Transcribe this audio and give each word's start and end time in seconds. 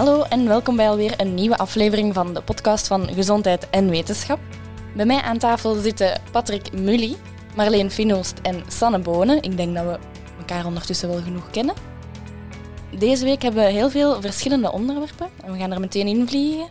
Hallo 0.00 0.22
en 0.22 0.46
welkom 0.46 0.76
bij 0.76 0.88
alweer 0.88 1.20
een 1.20 1.34
nieuwe 1.34 1.56
aflevering 1.56 2.14
van 2.14 2.34
de 2.34 2.42
podcast 2.42 2.86
van 2.86 3.14
Gezondheid 3.14 3.70
en 3.70 3.90
Wetenschap. 3.90 4.38
Bij 4.96 5.06
mij 5.06 5.20
aan 5.20 5.38
tafel 5.38 5.80
zitten 5.80 6.20
Patrick 6.32 6.72
Mully, 6.72 7.16
Marleen 7.56 7.90
Finoost 7.90 8.38
en 8.42 8.62
Sanne 8.68 8.98
Bonen. 8.98 9.42
Ik 9.42 9.56
denk 9.56 9.74
dat 9.74 9.84
we 9.84 9.98
elkaar 10.38 10.66
ondertussen 10.66 11.08
wel 11.08 11.22
genoeg 11.22 11.50
kennen. 11.50 11.74
Deze 12.98 13.24
week 13.24 13.42
hebben 13.42 13.64
we 13.64 13.70
heel 13.70 13.90
veel 13.90 14.20
verschillende 14.20 14.72
onderwerpen 14.72 15.28
en 15.44 15.52
we 15.52 15.58
gaan 15.58 15.72
er 15.72 15.80
meteen 15.80 16.06
in 16.06 16.28
vliegen. 16.28 16.68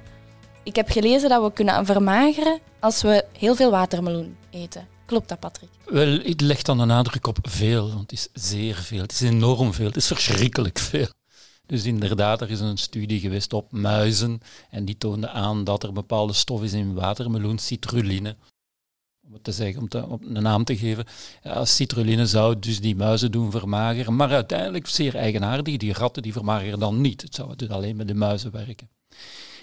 Ik 0.64 0.76
heb 0.76 0.90
gelezen 0.90 1.30
dat 1.30 1.44
we 1.44 1.54
kunnen 1.54 1.86
vermageren 1.86 2.60
als 2.80 3.02
we 3.02 3.26
heel 3.38 3.56
veel 3.56 3.72
watermeloen 3.72 4.36
eten. 4.50 4.88
Klopt 5.06 5.30
dat, 5.30 5.40
Patrick? 5.40 5.70
Wel, 5.86 6.20
het 6.24 6.42
legt 6.42 6.66
dan 6.66 6.78
de 6.78 6.86
nadruk 6.86 7.28
op 7.28 7.38
veel, 7.42 7.88
want 7.88 8.02
het 8.02 8.12
is 8.12 8.28
zeer 8.34 8.76
veel. 8.76 9.02
Het 9.02 9.12
is 9.12 9.22
enorm 9.22 9.74
veel. 9.74 9.86
Het 9.86 9.96
is 9.96 10.08
verschrikkelijk 10.08 10.80
veel. 10.80 11.08
Dus 11.70 11.86
inderdaad, 11.86 12.42
er 12.42 12.50
is 12.50 12.60
een 12.60 12.78
studie 12.78 13.20
geweest 13.20 13.54
op 13.54 13.72
muizen 13.72 14.42
en 14.70 14.86
die 14.86 14.98
toonde 14.98 15.30
aan 15.30 15.64
dat 15.64 15.84
er 15.84 15.94
bepaalde 15.94 16.34
stof 16.34 16.64
is 16.64 16.74
in 16.74 16.94
watermeloen, 16.94 17.58
citruline. 17.58 18.36
Om 19.26 19.34
het 19.34 19.44
te 19.44 19.52
zeggen, 19.52 19.82
om, 19.82 19.88
te, 19.88 20.06
om 20.06 20.20
een 20.24 20.44
naam 20.44 20.64
te 20.64 20.78
geven. 20.78 21.06
Ja, 21.44 21.66
citruline 21.66 22.28
zou 22.28 22.60
dus 22.60 22.82
die 22.82 22.96
muizen 22.96 23.32
doen 23.32 23.52
vermageren, 23.52 24.16
maar 24.16 24.32
uiteindelijk 24.32 24.88
zeer 24.88 25.16
eigenaardig, 25.16 25.78
die 25.78 25.94
ratten 25.94 26.24
die 26.24 26.34
vermageren 26.34 26.80
dan 26.80 27.02
niet. 27.02 27.22
Het 27.22 27.36
zou 27.36 27.56
dus 27.56 27.70
alleen 27.70 27.96
met 27.96 28.08
de 28.08 28.14
muizen 28.14 28.52
werken. 28.52 28.90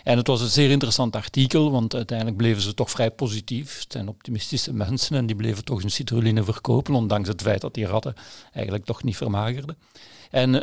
En 0.07 0.17
het 0.17 0.27
was 0.27 0.41
een 0.41 0.49
zeer 0.49 0.71
interessant 0.71 1.17
artikel, 1.17 1.71
want 1.71 1.95
uiteindelijk 1.95 2.37
bleven 2.37 2.63
ze 2.63 2.75
toch 2.75 2.91
vrij 2.91 3.11
positief. 3.11 3.79
Het 3.81 3.93
zijn 3.93 4.09
optimistische 4.09 4.73
mensen 4.73 5.17
en 5.17 5.27
die 5.27 5.37
bleven 5.37 5.65
toch 5.65 5.81
hun 5.81 5.91
citruline 5.91 6.45
verkopen, 6.45 6.95
ondanks 6.95 7.29
het 7.29 7.43
feit 7.43 7.61
dat 7.61 7.75
die 7.75 7.87
ratten 7.87 8.15
eigenlijk 8.53 8.85
toch 8.85 9.03
niet 9.03 9.17
vermagerden. 9.17 9.77
En 10.31 10.55
uh, 10.55 10.63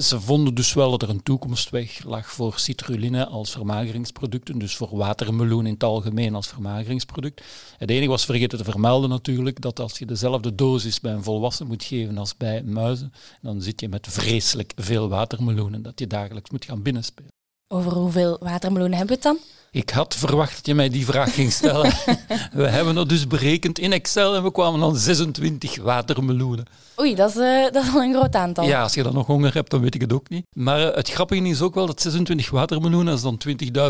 ze 0.00 0.20
vonden 0.20 0.54
dus 0.54 0.72
wel 0.72 0.90
dat 0.90 1.02
er 1.02 1.08
een 1.08 1.22
toekomstweg 1.22 2.04
lag 2.04 2.30
voor 2.30 2.58
citruline 2.58 3.26
als 3.26 3.50
vermageringsproducten, 3.50 4.58
dus 4.58 4.76
voor 4.76 4.96
watermeloen 4.96 5.66
in 5.66 5.72
het 5.72 5.84
algemeen 5.84 6.34
als 6.34 6.46
vermageringsproduct. 6.46 7.42
Het 7.76 7.90
enige 7.90 8.10
was 8.10 8.24
vergeten 8.24 8.58
te 8.58 8.64
vermelden 8.64 9.10
natuurlijk 9.10 9.60
dat 9.60 9.80
als 9.80 9.98
je 9.98 10.06
dezelfde 10.06 10.54
dosis 10.54 11.00
bij 11.00 11.12
een 11.12 11.22
volwassen 11.22 11.66
moet 11.66 11.84
geven 11.84 12.18
als 12.18 12.36
bij 12.36 12.62
muizen, 12.62 13.12
dan 13.40 13.62
zit 13.62 13.80
je 13.80 13.88
met 13.88 14.06
vreselijk 14.10 14.72
veel 14.76 15.08
watermeloenen 15.08 15.82
dat 15.82 15.98
je 15.98 16.06
dagelijks 16.06 16.50
moet 16.50 16.64
gaan 16.64 16.82
binnenspelen. 16.82 17.30
Over 17.72 17.92
hoeveel 17.92 18.36
watermeloenen 18.40 18.98
hebben 18.98 19.18
we 19.18 19.28
het 19.28 19.36
dan? 19.36 19.50
Ik 19.70 19.90
had 19.90 20.14
verwacht 20.14 20.56
dat 20.56 20.66
je 20.66 20.74
mij 20.74 20.88
die 20.88 21.04
vraag 21.04 21.34
ging 21.34 21.52
stellen. 21.52 21.92
we 22.52 22.68
hebben 22.68 22.94
dat 22.94 23.08
dus 23.08 23.26
berekend 23.26 23.78
in 23.78 23.92
Excel 23.92 24.34
en 24.34 24.42
we 24.42 24.52
kwamen 24.52 24.80
dan 24.80 24.96
26 24.96 25.76
watermeloenen. 25.76 26.66
Oei, 27.00 27.14
dat 27.14 27.30
is, 27.30 27.36
uh, 27.36 27.62
dat 27.70 27.84
is 27.84 27.94
al 27.94 28.02
een 28.02 28.14
groot 28.14 28.34
aantal. 28.34 28.64
Ja, 28.64 28.82
als 28.82 28.94
je 28.94 29.02
dan 29.02 29.14
nog 29.14 29.26
honger 29.26 29.54
hebt, 29.54 29.70
dan 29.70 29.80
weet 29.80 29.94
ik 29.94 30.00
het 30.00 30.12
ook 30.12 30.28
niet. 30.28 30.46
Maar 30.52 30.80
uh, 30.80 30.94
het 30.94 31.10
grappige 31.10 31.48
is 31.48 31.60
ook 31.60 31.74
wel 31.74 31.86
dat 31.86 32.00
26 32.00 32.50
watermeloenen 32.50 33.14
is 33.14 33.22
dan 33.22 33.40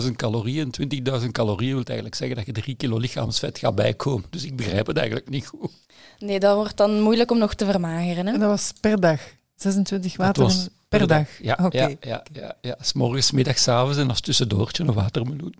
20.000 0.04 0.10
calorieën. 0.16 0.72
En 0.78 1.20
20.000 1.22 1.26
calorieën 1.32 1.74
wil 1.74 1.84
eigenlijk 1.84 2.16
zeggen 2.16 2.36
dat 2.36 2.46
je 2.46 2.52
3 2.52 2.74
kilo 2.74 2.98
lichaamsvet 2.98 3.58
gaat 3.58 3.74
bijkomen. 3.74 4.24
Dus 4.30 4.44
ik 4.44 4.56
begrijp 4.56 4.86
het 4.86 4.96
eigenlijk 4.96 5.28
niet 5.28 5.46
goed. 5.46 5.70
Nee, 6.18 6.40
dat 6.40 6.56
wordt 6.56 6.76
dan 6.76 7.00
moeilijk 7.00 7.30
om 7.30 7.38
nog 7.38 7.54
te 7.54 7.64
vermageren. 7.64 8.26
Hè? 8.26 8.32
En 8.32 8.40
dat 8.40 8.48
was 8.48 8.72
per 8.80 9.00
dag. 9.00 9.20
26 9.56 10.16
watermeloenen 10.16 10.80
per 10.98 11.06
dag. 11.06 11.28
Ja, 11.42 11.58
okay. 11.62 11.90
ja, 11.90 11.96
ja, 12.00 12.22
ja, 12.32 12.56
ja. 12.60 12.76
S 12.80 12.92
morgens, 12.92 13.30
middags, 13.30 13.68
avonds 13.68 13.98
en 13.98 14.08
als 14.08 14.20
tussendoortje 14.20 14.84
een 14.84 14.92
watermeloen. 14.92 15.54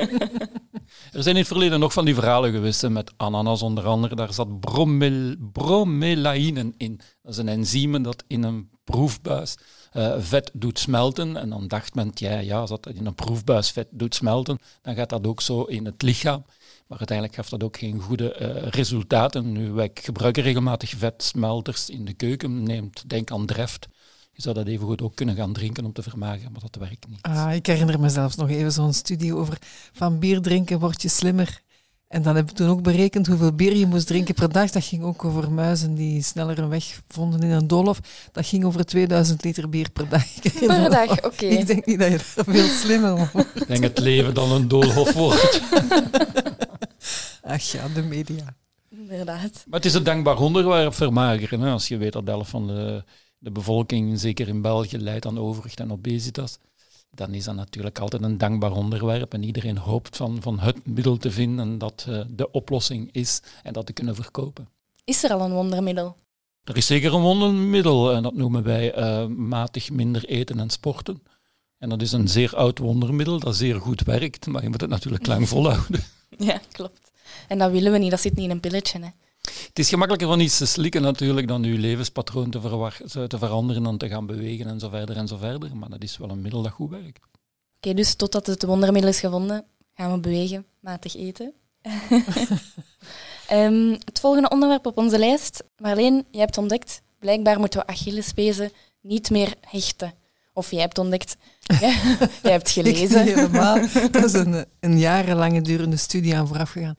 er 1.16 1.22
zijn 1.22 1.34
in 1.34 1.40
het 1.40 1.46
verleden 1.46 1.80
nog 1.80 1.92
van 1.92 2.04
die 2.04 2.14
verhalen 2.14 2.52
geweest 2.52 2.88
met 2.88 3.12
ananas 3.16 3.62
onder 3.62 3.86
andere. 3.86 4.14
Daar 4.14 4.32
zat 4.32 4.60
bromel, 4.60 5.34
bromelaïnen 5.52 6.74
in. 6.76 7.00
Dat 7.22 7.32
is 7.32 7.38
een 7.38 7.48
enzym 7.48 8.02
dat 8.02 8.24
in 8.26 8.42
een 8.42 8.70
proefbuis 8.84 9.56
uh, 9.92 10.14
vet 10.18 10.50
doet 10.54 10.78
smelten. 10.78 11.36
En 11.36 11.50
dan 11.50 11.68
dacht 11.68 11.94
men, 11.94 12.10
ja, 12.14 12.38
ja, 12.38 12.58
als 12.58 12.70
dat 12.70 12.86
in 12.86 13.06
een 13.06 13.14
proefbuis 13.14 13.70
vet 13.70 13.86
doet 13.90 14.14
smelten, 14.14 14.58
dan 14.82 14.94
gaat 14.94 15.10
dat 15.10 15.26
ook 15.26 15.40
zo 15.40 15.62
in 15.62 15.84
het 15.84 16.02
lichaam. 16.02 16.44
Maar 16.86 16.98
uiteindelijk 16.98 17.36
gaf 17.36 17.48
dat 17.48 17.62
ook 17.62 17.78
geen 17.78 18.00
goede 18.00 18.36
uh, 18.40 18.68
resultaten. 18.68 19.52
Nu, 19.52 19.72
wij 19.72 19.90
gebruiken 19.94 20.42
regelmatig 20.42 20.90
vetsmelters 20.90 21.90
in 21.90 22.04
de 22.04 22.12
keuken. 22.12 22.62
Neemt, 22.62 23.08
denk 23.08 23.30
aan 23.30 23.46
Dreft. 23.46 23.88
Je 24.40 24.46
zou 24.46 24.64
dat 24.64 24.74
even 24.74 24.86
goed 24.86 25.02
ook 25.02 25.14
kunnen 25.14 25.36
gaan 25.36 25.52
drinken 25.52 25.84
om 25.84 25.92
te 25.92 26.02
vermageren, 26.02 26.52
maar 26.52 26.60
dat 26.60 26.76
werkt 26.76 27.08
niet. 27.08 27.22
Ah, 27.22 27.54
ik 27.54 27.66
herinner 27.66 28.00
me 28.00 28.08
zelfs 28.08 28.36
nog 28.36 28.48
even 28.48 28.72
zo'n 28.72 28.92
studie 28.92 29.34
over 29.34 29.58
van 29.92 30.18
bier 30.18 30.40
drinken 30.40 30.78
word 30.78 31.02
je 31.02 31.08
slimmer. 31.08 31.60
En 32.08 32.22
dan 32.22 32.34
hebben 32.34 32.54
we 32.54 32.60
toen 32.60 32.68
ook 32.68 32.82
berekend 32.82 33.26
hoeveel 33.26 33.52
bier 33.52 33.76
je 33.76 33.86
moest 33.86 34.06
drinken 34.06 34.34
per 34.34 34.52
dag. 34.52 34.70
Dat 34.70 34.84
ging 34.84 35.02
ook 35.02 35.24
over 35.24 35.52
muizen 35.52 35.94
die 35.94 36.22
sneller 36.22 36.58
een 36.58 36.68
weg 36.68 37.02
vonden 37.08 37.42
in 37.42 37.50
een 37.50 37.66
doolhof. 37.66 38.00
Dat 38.32 38.46
ging 38.46 38.64
over 38.64 38.84
2000 38.84 39.44
liter 39.44 39.68
bier 39.68 39.90
per 39.90 40.08
dag. 40.08 40.24
Per 40.66 40.90
dag, 40.90 41.24
oké. 41.24 41.46
Ik 41.46 41.66
denk 41.66 41.86
niet 41.86 41.98
dat 41.98 42.08
je 42.08 42.14
er 42.14 42.44
veel 42.44 42.68
slimmer 42.68 43.30
wordt. 43.32 43.48
Ik 43.54 43.66
denk 43.66 43.82
het 43.82 43.98
leven 43.98 44.34
dan 44.34 44.52
een 44.52 44.68
doolhof 44.68 45.12
wordt. 45.12 45.60
Ach 47.42 47.62
ja, 47.62 47.88
de 47.94 48.02
media. 48.02 48.56
Inderdaad. 48.90 49.64
Maar 49.66 49.80
het 49.80 49.84
is 49.84 49.94
een 49.94 50.04
dankbaar 50.04 50.38
onderwerp 50.38 50.94
vermageren. 50.94 51.60
Hè? 51.60 51.70
Als 51.70 51.88
je 51.88 51.96
weet 51.96 52.12
dat 52.12 52.24
de 52.24 52.30
helft 52.30 52.50
van 52.50 52.66
de, 52.66 53.04
de 53.40 53.50
bevolking, 53.50 54.20
zeker 54.20 54.48
in 54.48 54.62
België, 54.62 54.98
leidt 54.98 55.26
aan 55.26 55.38
overgewicht 55.38 55.80
en 55.80 55.92
obesitas 55.92 56.58
dan 57.14 57.34
is 57.34 57.44
dat 57.44 57.54
natuurlijk 57.54 57.98
altijd 57.98 58.22
een 58.22 58.38
dankbaar 58.38 58.72
onderwerp. 58.72 59.34
En 59.34 59.42
iedereen 59.42 59.78
hoopt 59.78 60.16
van, 60.16 60.42
van 60.42 60.58
het 60.58 60.86
middel 60.86 61.16
te 61.16 61.30
vinden 61.30 61.78
dat 61.78 62.06
uh, 62.08 62.20
de 62.28 62.50
oplossing 62.50 63.08
is 63.12 63.42
en 63.62 63.72
dat 63.72 63.86
te 63.86 63.92
kunnen 63.92 64.14
verkopen. 64.14 64.68
Is 65.04 65.24
er 65.24 65.32
al 65.32 65.40
een 65.40 65.52
wondermiddel? 65.52 66.16
Er 66.64 66.76
is 66.76 66.86
zeker 66.86 67.14
een 67.14 67.20
wondermiddel 67.20 68.12
en 68.12 68.22
dat 68.22 68.34
noemen 68.34 68.62
wij 68.62 68.98
uh, 68.98 69.26
matig 69.26 69.90
minder 69.90 70.24
eten 70.24 70.60
en 70.60 70.70
sporten. 70.70 71.22
En 71.78 71.88
dat 71.88 72.02
is 72.02 72.12
een 72.12 72.28
zeer 72.28 72.56
oud 72.56 72.78
wondermiddel 72.78 73.38
dat 73.38 73.56
zeer 73.56 73.80
goed 73.80 74.02
werkt, 74.02 74.46
maar 74.46 74.62
je 74.62 74.68
moet 74.68 74.80
het 74.80 74.90
natuurlijk 74.90 75.26
lang 75.26 75.48
volhouden. 75.52 76.04
Ja, 76.38 76.60
klopt. 76.72 77.12
En 77.48 77.58
dat 77.58 77.70
willen 77.70 77.92
we 77.92 77.98
niet, 77.98 78.10
dat 78.10 78.20
zit 78.20 78.34
niet 78.34 78.44
in 78.44 78.50
een 78.50 78.60
pilletje. 78.60 78.98
Hè. 78.98 79.08
Het 79.40 79.78
is 79.78 79.88
gemakkelijker 79.88 80.28
van 80.28 80.40
iets 80.40 80.58
te 80.58 80.66
slikken 80.66 81.02
natuurlijk 81.02 81.48
dan 81.48 81.64
uw 81.64 81.78
levenspatroon 81.78 82.50
te, 82.50 83.26
te 83.26 83.38
veranderen 83.38 83.86
en 83.86 83.98
te 83.98 84.08
gaan 84.08 84.26
bewegen 84.26 84.66
en 84.66 84.80
zo 84.80 84.88
verder 84.88 85.16
en 85.16 85.28
zo 85.28 85.36
verder. 85.36 85.76
Maar 85.76 85.88
dat 85.88 86.02
is 86.02 86.16
wel 86.16 86.30
een 86.30 86.42
middel 86.42 86.62
dat 86.62 86.72
goed 86.72 86.90
werkt. 86.90 87.20
Oké, 87.76 87.94
dus 87.94 88.14
totdat 88.14 88.46
het 88.46 88.62
wondermiddel 88.62 89.10
is 89.10 89.20
gevonden, 89.20 89.64
gaan 89.94 90.12
we 90.12 90.20
bewegen, 90.20 90.66
matig 90.80 91.16
eten. 91.16 91.52
um, 93.52 93.90
het 94.04 94.20
volgende 94.20 94.48
onderwerp 94.48 94.86
op 94.86 94.96
onze 94.96 95.18
lijst. 95.18 95.62
Marleen, 95.76 96.24
je 96.30 96.38
hebt 96.38 96.58
ontdekt, 96.58 97.02
blijkbaar 97.18 97.58
moeten 97.58 97.80
we 97.80 97.86
Achillespezen 97.86 98.72
niet 99.00 99.30
meer 99.30 99.54
hechten. 99.60 100.14
Of 100.52 100.70
jij 100.70 100.80
hebt 100.80 100.98
ontdekt, 100.98 101.36
jij, 101.80 101.98
jij 102.42 102.52
hebt 102.52 102.70
gelezen. 102.76 103.28
Ik, 103.28 103.34
helemaal. 103.34 103.80
Dat 104.10 104.24
is 104.24 104.32
een, 104.32 104.64
een 104.80 104.98
jarenlange 104.98 105.62
durende 105.62 105.96
studie 105.96 106.36
aan 106.36 106.46
vooraf 106.46 106.70
gegaan 106.70 106.96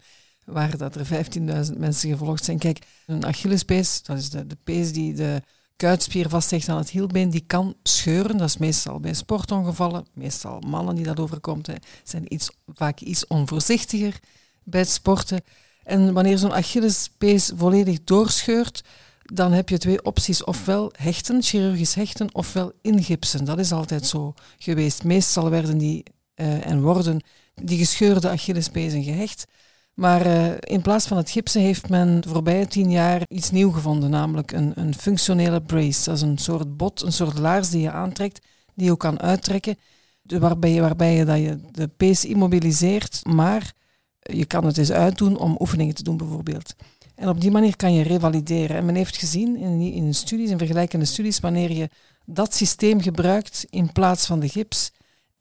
waar 0.52 0.78
dat 0.78 0.96
er 0.96 1.26
15.000 1.72 1.78
mensen 1.78 2.10
gevolgd 2.10 2.46
zijn. 2.46 2.58
Kijk, 2.58 2.86
een 3.06 3.26
Achillespees, 3.26 4.04
dat 4.04 4.18
is 4.18 4.30
de, 4.30 4.48
de 4.48 4.58
pees 4.64 4.94
die 4.94 5.14
de 5.14 5.42
kuitspier 5.76 6.30
vastlegt 6.30 6.70
aan 6.70 6.78
het 6.78 6.90
hielbeen, 6.90 7.30
die 7.30 7.44
kan 7.48 7.76
scheuren. 7.84 8.38
Dat 8.38 8.48
is 8.48 8.58
meestal 8.58 9.00
bij 9.00 9.14
sportongevallen, 9.14 10.06
meestal 10.14 10.60
mannen 10.60 10.96
die 10.96 11.06
dat 11.06 11.20
overkomt, 11.20 11.70
zijn 12.04 12.34
iets, 12.34 12.52
vaak 12.68 13.00
iets 13.00 13.28
onvoorzichtiger 13.28 14.20
bij 14.64 14.80
het 14.80 14.90
sporten. 14.90 15.42
En 15.84 16.14
wanneer 16.14 16.38
zo'n 16.38 16.54
Achillespees 16.54 17.52
volledig 17.56 18.04
doorscheurt, 18.04 18.84
dan 19.24 19.52
heb 19.52 19.70
je 19.70 19.78
twee 19.78 20.04
opties. 20.04 20.44
Ofwel 20.44 20.92
hechten, 20.98 21.42
chirurgisch 21.42 21.96
hechten, 21.96 22.36
ofwel 22.36 22.72
ingipsen. 22.82 23.46
Dat 23.46 23.60
is 23.60 23.72
altijd 23.72 24.06
zo 24.06 24.34
geweest. 24.58 25.04
Meestal 25.04 25.50
werden 25.50 25.78
die 25.78 26.04
uh, 26.36 26.66
en 26.66 26.82
worden 26.82 27.22
die 27.56 27.78
gescheurde 27.78 28.30
Achillespezen 28.30 29.04
gehecht. 29.04 29.48
Maar 29.94 30.26
uh, 30.26 30.52
in 30.60 30.82
plaats 30.82 31.08
van 31.08 31.18
het 31.18 31.30
gipsen 31.30 31.62
heeft 31.62 31.90
men 31.90 32.22
de 32.22 32.30
voorbije 32.30 32.68
tien 32.68 32.92
jaar 32.92 33.22
iets 33.28 33.52
nieuw 33.52 33.72
gevonden, 33.72 34.10
namelijk 34.10 34.52
een, 34.52 34.72
een 34.76 34.94
functionele 34.94 35.62
brace. 35.62 36.04
Dat 36.04 36.16
is 36.16 36.22
een 36.22 36.38
soort 36.38 36.78
bot, 36.78 37.02
een 37.02 37.14
soort 37.14 37.38
laars 37.38 37.70
die 37.70 37.82
je 37.82 37.92
aantrekt, 37.92 38.46
die 38.74 38.86
je 38.86 38.92
ook 38.92 39.00
kan 39.00 39.20
uittrekken, 39.20 39.78
waarbij 40.22 40.74
je, 40.74 40.82
waarbij 40.82 41.16
je, 41.16 41.26
dat 41.26 41.38
je 41.38 41.60
de 41.72 41.88
pees 41.88 42.26
immobiliseert, 42.26 43.20
maar 43.24 43.74
je 44.20 44.46
kan 44.46 44.66
het 44.66 44.78
eens 44.78 44.92
uitdoen 44.92 45.38
om 45.38 45.56
oefeningen 45.60 45.96
te 45.96 46.04
doen 46.04 46.18
bijvoorbeeld. 46.18 46.76
En 47.16 47.30
op 47.30 47.42
die 47.42 47.52
manier 47.52 47.76
kan 47.76 47.94
je 47.94 48.04
revalideren. 48.04 48.76
En 48.76 48.86
men 48.86 48.96
heeft 48.96 49.18
gezien 49.18 49.58
in, 49.58 49.82
in 49.82 50.14
studies, 50.14 50.50
in 50.50 50.58
vergelijkende 50.58 51.06
studies, 51.06 51.40
wanneer 51.40 51.72
je 51.72 51.90
dat 52.26 52.54
systeem 52.54 53.02
gebruikt 53.02 53.66
in 53.70 53.92
plaats 53.92 54.26
van 54.26 54.40
de 54.40 54.50
gips, 54.50 54.92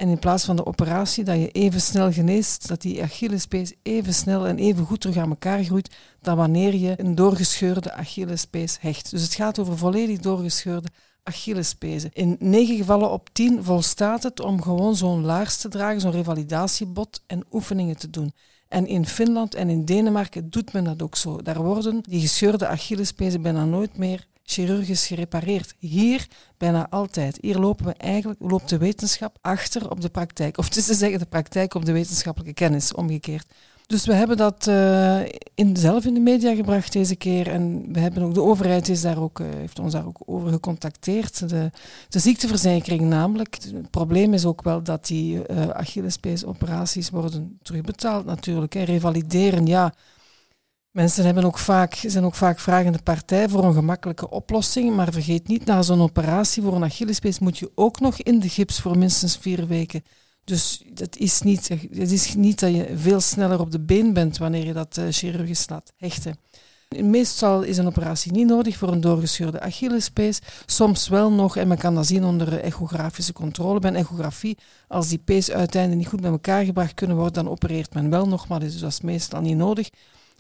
en 0.01 0.09
in 0.09 0.19
plaats 0.19 0.45
van 0.45 0.57
de 0.57 0.67
operatie 0.67 1.25
dat 1.25 1.37
je 1.37 1.51
even 1.51 1.81
snel 1.81 2.13
geneest, 2.13 2.69
dat 2.69 2.81
die 2.81 3.03
Achillespees 3.03 3.73
even 3.83 4.15
snel 4.15 4.47
en 4.47 4.59
even 4.59 4.87
goed 4.87 5.01
terug 5.01 5.17
aan 5.17 5.31
elkaar 5.31 5.65
groeit, 5.65 5.97
dan 6.21 6.37
wanneer 6.37 6.75
je 6.75 6.95
een 6.97 7.15
doorgescheurde 7.15 7.93
Achillespees 7.93 8.77
hecht. 8.81 9.11
Dus 9.11 9.23
het 9.23 9.35
gaat 9.35 9.59
over 9.59 9.79
volledig 9.79 10.19
doorgescheurde 10.19 10.89
Achillespezen. 11.23 12.11
In 12.13 12.37
negen 12.39 12.77
gevallen 12.77 13.11
op 13.11 13.29
tien 13.33 13.65
volstaat 13.65 14.23
het 14.23 14.41
om 14.41 14.63
gewoon 14.63 14.97
zo'n 14.97 15.25
laars 15.25 15.57
te 15.57 15.69
dragen, 15.69 16.01
zo'n 16.01 16.11
revalidatiebot 16.11 17.23
en 17.27 17.45
oefeningen 17.53 17.97
te 17.97 18.11
doen. 18.11 18.33
En 18.69 18.87
in 18.87 19.07
Finland 19.07 19.55
en 19.55 19.69
in 19.69 19.85
Denemarken 19.85 20.51
doet 20.51 20.73
men 20.73 20.85
dat 20.85 21.03
ook 21.03 21.17
zo. 21.17 21.43
Daar 21.43 21.63
worden 21.63 22.03
die 22.03 22.21
gescheurde 22.21 22.67
Achillespezen 22.67 23.43
bijna 23.43 23.65
nooit 23.65 23.97
meer 23.97 24.27
chirurgisch 24.51 25.07
gerepareerd. 25.07 25.75
Hier 25.79 26.27
bijna 26.59 26.89
altijd. 26.91 27.39
Hier 27.41 27.59
lopen 27.59 27.87
we 27.87 27.93
eigenlijk, 27.93 28.41
loopt 28.43 28.69
de 28.69 28.79
wetenschap 28.79 29.39
achter 29.41 29.91
op 29.91 30.01
de 30.01 30.09
praktijk. 30.09 30.59
Of 30.59 30.65
het 30.65 30.77
is 30.77 30.87
te 30.87 30.95
zeggen, 30.95 31.19
de 31.19 31.27
praktijk 31.27 31.75
op 31.75 31.85
de 31.85 31.93
wetenschappelijke 31.93 32.55
kennis, 32.55 32.95
omgekeerd. 32.95 33.47
Dus 33.91 34.07
we 34.07 34.15
hebben 34.15 34.37
dat 34.37 34.67
uh, 34.69 35.21
in, 35.55 35.77
zelf 35.77 36.05
in 36.05 36.15
de 36.15 36.21
media 36.21 36.55
gebracht 36.55 36.93
deze 36.93 37.17
keer. 37.17 37.49
En 37.49 37.93
we 37.93 38.01
hebben 38.01 38.23
ook, 38.23 38.35
de 38.35 38.43
overheid 38.43 38.89
is 38.89 39.01
daar 39.01 39.23
ook, 39.23 39.41
uh, 39.41 39.47
heeft 39.57 39.79
ons 39.79 39.93
daar 39.93 40.07
ook 40.07 40.23
over 40.25 40.51
gecontacteerd. 40.51 41.49
De, 41.49 41.71
de 42.09 42.19
ziekteverzekering 42.19 43.01
namelijk. 43.01 43.55
Het 43.55 43.91
probleem 43.91 44.35
is 44.35 44.45
ook 44.45 44.63
wel 44.63 44.83
dat 44.83 45.07
die 45.07 45.51
uh, 45.51 45.69
Achillespees-operaties 45.69 47.11
worden 47.11 47.59
terugbetaald 47.63 48.25
natuurlijk. 48.25 48.73
Hè. 48.73 48.83
Revalideren, 48.83 49.67
ja. 49.67 49.95
Mensen 50.91 51.25
hebben 51.25 51.45
ook 51.45 51.59
vaak, 51.59 51.95
zijn 51.95 52.25
ook 52.25 52.35
vaak 52.35 52.59
vragende 52.59 53.03
partij 53.03 53.49
voor 53.49 53.65
een 53.65 53.75
gemakkelijke 53.75 54.31
oplossing. 54.31 54.97
Maar 54.97 55.13
vergeet 55.13 55.49
niet, 55.49 55.65
na 55.65 55.83
zo'n 55.83 56.03
operatie 56.03 56.63
voor 56.63 56.75
een 56.75 56.85
Achillespees 56.85 57.39
moet 57.39 57.59
je 57.59 57.71
ook 57.75 58.01
nog 58.01 58.19
in 58.19 58.41
de 58.41 58.49
gips 58.49 58.81
voor 58.81 58.99
minstens 58.99 59.37
vier 59.37 59.67
weken. 59.67 60.03
Dus 60.45 60.85
het 60.95 61.17
is 61.17 61.41
niet, 61.41 61.71
is 61.91 62.35
niet 62.35 62.61
dat 62.61 62.75
je 62.75 62.93
veel 62.97 63.21
sneller 63.21 63.61
op 63.61 63.71
de 63.71 63.81
been 63.81 64.13
bent 64.13 64.39
wanneer 64.39 64.67
je 64.67 64.73
dat 64.73 64.97
uh, 64.97 65.05
chirurgisch 65.11 65.69
laat 65.69 65.93
hechten. 65.97 66.39
Meestal 66.97 67.63
is 67.63 67.79
een 67.79 67.87
operatie 67.87 68.33
niet 68.33 68.47
nodig 68.47 68.77
voor 68.77 68.89
een 68.89 69.01
doorgescheurde 69.01 69.61
Achillespees. 69.61 70.39
Soms 70.67 71.09
wel 71.09 71.33
nog, 71.33 71.57
en 71.57 71.69
men 71.69 71.79
kan 71.79 71.95
dat 71.95 72.07
zien 72.07 72.25
onder 72.25 72.61
echografische 72.61 73.33
controle. 73.33 73.79
Bij 73.79 73.91
een 73.91 73.97
echografie, 73.97 74.59
als 74.89 75.09
die 75.09 75.19
peesuiteinden 75.19 75.99
niet 75.99 76.09
goed 76.09 76.21
bij 76.21 76.31
elkaar 76.31 76.65
gebracht 76.65 76.95
kunnen 76.95 77.17
worden, 77.17 77.45
dan 77.45 77.53
opereert 77.53 77.95
men 77.95 78.11
wel 78.11 78.27
nog, 78.29 78.49
maar 78.49 78.61
dus 78.61 78.79
dat 78.79 78.91
is 78.91 79.01
meestal 79.01 79.41
niet 79.41 79.57
nodig. 79.57 79.89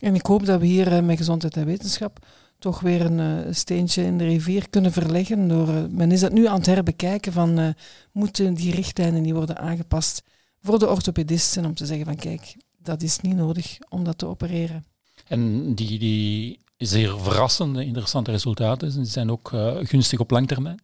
En 0.00 0.14
ik 0.14 0.26
hoop 0.26 0.46
dat 0.46 0.60
we 0.60 0.66
hier 0.66 0.92
uh, 0.92 1.00
met 1.00 1.16
gezondheid 1.16 1.56
en 1.56 1.66
wetenschap 1.66 2.26
toch 2.58 2.80
weer 2.80 3.00
een 3.00 3.46
uh, 3.46 3.52
steentje 3.52 4.02
in 4.02 4.18
de 4.18 4.24
rivier 4.24 4.68
kunnen 4.68 4.92
verleggen. 4.92 5.48
Door, 5.48 5.68
uh, 5.68 5.84
men 5.90 6.12
is 6.12 6.20
dat 6.20 6.32
nu 6.32 6.46
aan 6.46 6.56
het 6.56 6.66
herbekijken 6.66 7.32
van 7.32 7.58
uh, 7.58 7.68
moeten 8.12 8.54
die 8.54 8.74
richtlijnen 8.74 9.22
niet 9.22 9.34
worden 9.34 9.58
aangepast 9.58 10.22
voor 10.60 10.78
de 10.78 10.88
orthopedisten 10.88 11.64
om 11.64 11.74
te 11.74 11.86
zeggen 11.86 12.06
van 12.06 12.16
kijk, 12.16 12.56
dat 12.78 13.02
is 13.02 13.20
niet 13.20 13.36
nodig 13.36 13.78
om 13.88 14.04
dat 14.04 14.18
te 14.18 14.26
opereren. 14.26 14.84
En 15.28 15.74
die, 15.74 15.98
die 15.98 16.60
zeer 16.76 17.20
verrassende, 17.20 17.84
interessante 17.84 18.30
resultaten 18.30 19.06
zijn 19.06 19.30
ook 19.30 19.48
gunstig 19.82 20.18
op 20.18 20.30
lang 20.30 20.48
termijn? 20.48 20.80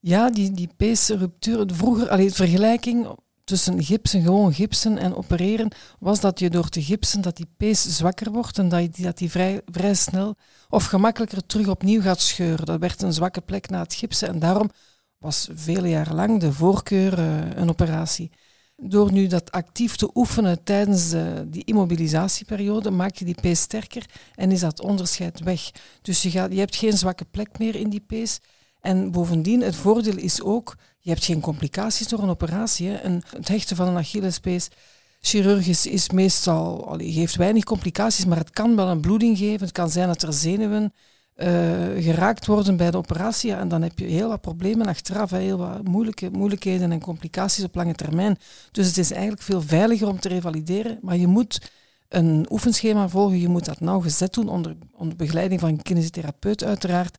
Ja, 0.00 0.30
die, 0.30 0.50
die 0.50 0.68
peesruptuur, 0.76 1.64
vroeger, 1.72 2.08
alleen 2.08 2.30
vergelijking 2.30 3.08
tussen 3.48 3.84
gipsen, 3.84 4.22
gewoon 4.22 4.52
gipsen 4.52 4.98
en 4.98 5.14
opereren, 5.14 5.70
was 5.98 6.20
dat 6.20 6.38
je 6.38 6.50
door 6.50 6.68
te 6.68 6.82
gipsen 6.82 7.20
dat 7.20 7.36
die 7.36 7.48
pees 7.56 7.96
zwakker 7.96 8.32
wordt 8.32 8.58
en 8.58 8.68
dat 8.68 8.94
die, 8.94 9.04
dat 9.04 9.18
die 9.18 9.30
vrij, 9.30 9.60
vrij 9.66 9.94
snel 9.94 10.36
of 10.68 10.84
gemakkelijker 10.84 11.46
terug 11.46 11.68
opnieuw 11.68 12.00
gaat 12.00 12.20
scheuren. 12.20 12.66
Dat 12.66 12.80
werd 12.80 13.02
een 13.02 13.12
zwakke 13.12 13.40
plek 13.40 13.68
na 13.68 13.82
het 13.82 13.94
gipsen 13.94 14.28
en 14.28 14.38
daarom 14.38 14.70
was 15.18 15.48
vele 15.52 15.88
jaren 15.88 16.14
lang 16.14 16.40
de 16.40 16.52
voorkeur 16.52 17.18
uh, 17.18 17.50
een 17.54 17.68
operatie. 17.68 18.30
Door 18.76 19.12
nu 19.12 19.26
dat 19.26 19.50
actief 19.50 19.96
te 19.96 20.10
oefenen 20.14 20.64
tijdens 20.64 21.10
de, 21.10 21.46
die 21.46 21.64
immobilisatieperiode, 21.64 22.90
maak 22.90 23.14
je 23.14 23.24
die 23.24 23.40
pees 23.40 23.60
sterker 23.60 24.04
en 24.34 24.52
is 24.52 24.60
dat 24.60 24.80
onderscheid 24.80 25.40
weg. 25.40 25.70
Dus 26.02 26.22
je, 26.22 26.30
gaat, 26.30 26.52
je 26.52 26.58
hebt 26.58 26.76
geen 26.76 26.98
zwakke 26.98 27.24
plek 27.24 27.58
meer 27.58 27.74
in 27.74 27.90
die 27.90 28.04
pees. 28.06 28.40
En 28.80 29.10
bovendien, 29.10 29.60
het 29.60 29.76
voordeel 29.76 30.16
is 30.16 30.42
ook, 30.42 30.76
je 30.98 31.10
hebt 31.10 31.24
geen 31.24 31.40
complicaties 31.40 32.08
door 32.08 32.22
een 32.22 32.28
operatie. 32.28 32.88
Hè. 32.88 32.94
En 32.94 33.22
het 33.36 33.48
hechten 33.48 33.76
van 33.76 33.88
een 33.88 33.96
Achillespees 33.96 34.68
chirurgisch 35.20 35.86
is 35.86 36.10
meestal, 36.10 36.94
geeft 36.98 37.36
weinig 37.36 37.64
complicaties, 37.64 38.24
maar 38.24 38.38
het 38.38 38.50
kan 38.50 38.76
wel 38.76 38.88
een 38.88 39.00
bloeding 39.00 39.38
geven. 39.38 39.60
Het 39.60 39.72
kan 39.72 39.90
zijn 39.90 40.06
dat 40.06 40.22
er 40.22 40.32
zenuwen 40.32 40.92
uh, 41.36 41.46
geraakt 42.02 42.46
worden 42.46 42.76
bij 42.76 42.90
de 42.90 42.96
operatie. 42.96 43.52
en 43.52 43.68
dan 43.68 43.82
heb 43.82 43.98
je 43.98 44.04
heel 44.04 44.28
wat 44.28 44.40
problemen 44.40 44.86
achteraf, 44.86 45.30
heel 45.30 45.58
wat 45.58 45.84
moeilijke, 45.84 46.30
moeilijkheden 46.30 46.92
en 46.92 47.00
complicaties 47.00 47.64
op 47.64 47.74
lange 47.74 47.94
termijn. 47.94 48.38
Dus 48.70 48.86
het 48.86 48.98
is 48.98 49.10
eigenlijk 49.10 49.42
veel 49.42 49.62
veiliger 49.62 50.08
om 50.08 50.20
te 50.20 50.28
revalideren, 50.28 50.98
maar 51.02 51.16
je 51.16 51.26
moet 51.26 51.70
een 52.08 52.46
oefenschema 52.50 53.08
volgen. 53.08 53.40
Je 53.40 53.48
moet 53.48 53.64
dat 53.64 53.80
nauwgezet 53.80 54.34
doen 54.34 54.48
onder, 54.48 54.76
onder 54.92 55.16
begeleiding 55.16 55.60
van 55.60 55.68
een 55.68 55.82
kinesitherapeut 55.82 56.64
uiteraard. 56.64 57.18